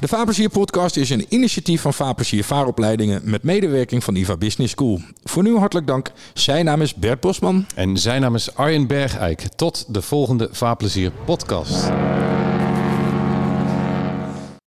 [0.00, 5.00] De Vaarplezier podcast is een initiatief van Vaarplezier Vaaropleidingen met medewerking van IVA Business School.
[5.24, 6.12] Voor nu hartelijk dank.
[6.34, 7.66] Zijn naam is Bert Bosman.
[7.74, 9.40] En zijn naam is Arjen Bergijk.
[9.56, 11.90] Tot de volgende Vaarplezier podcast.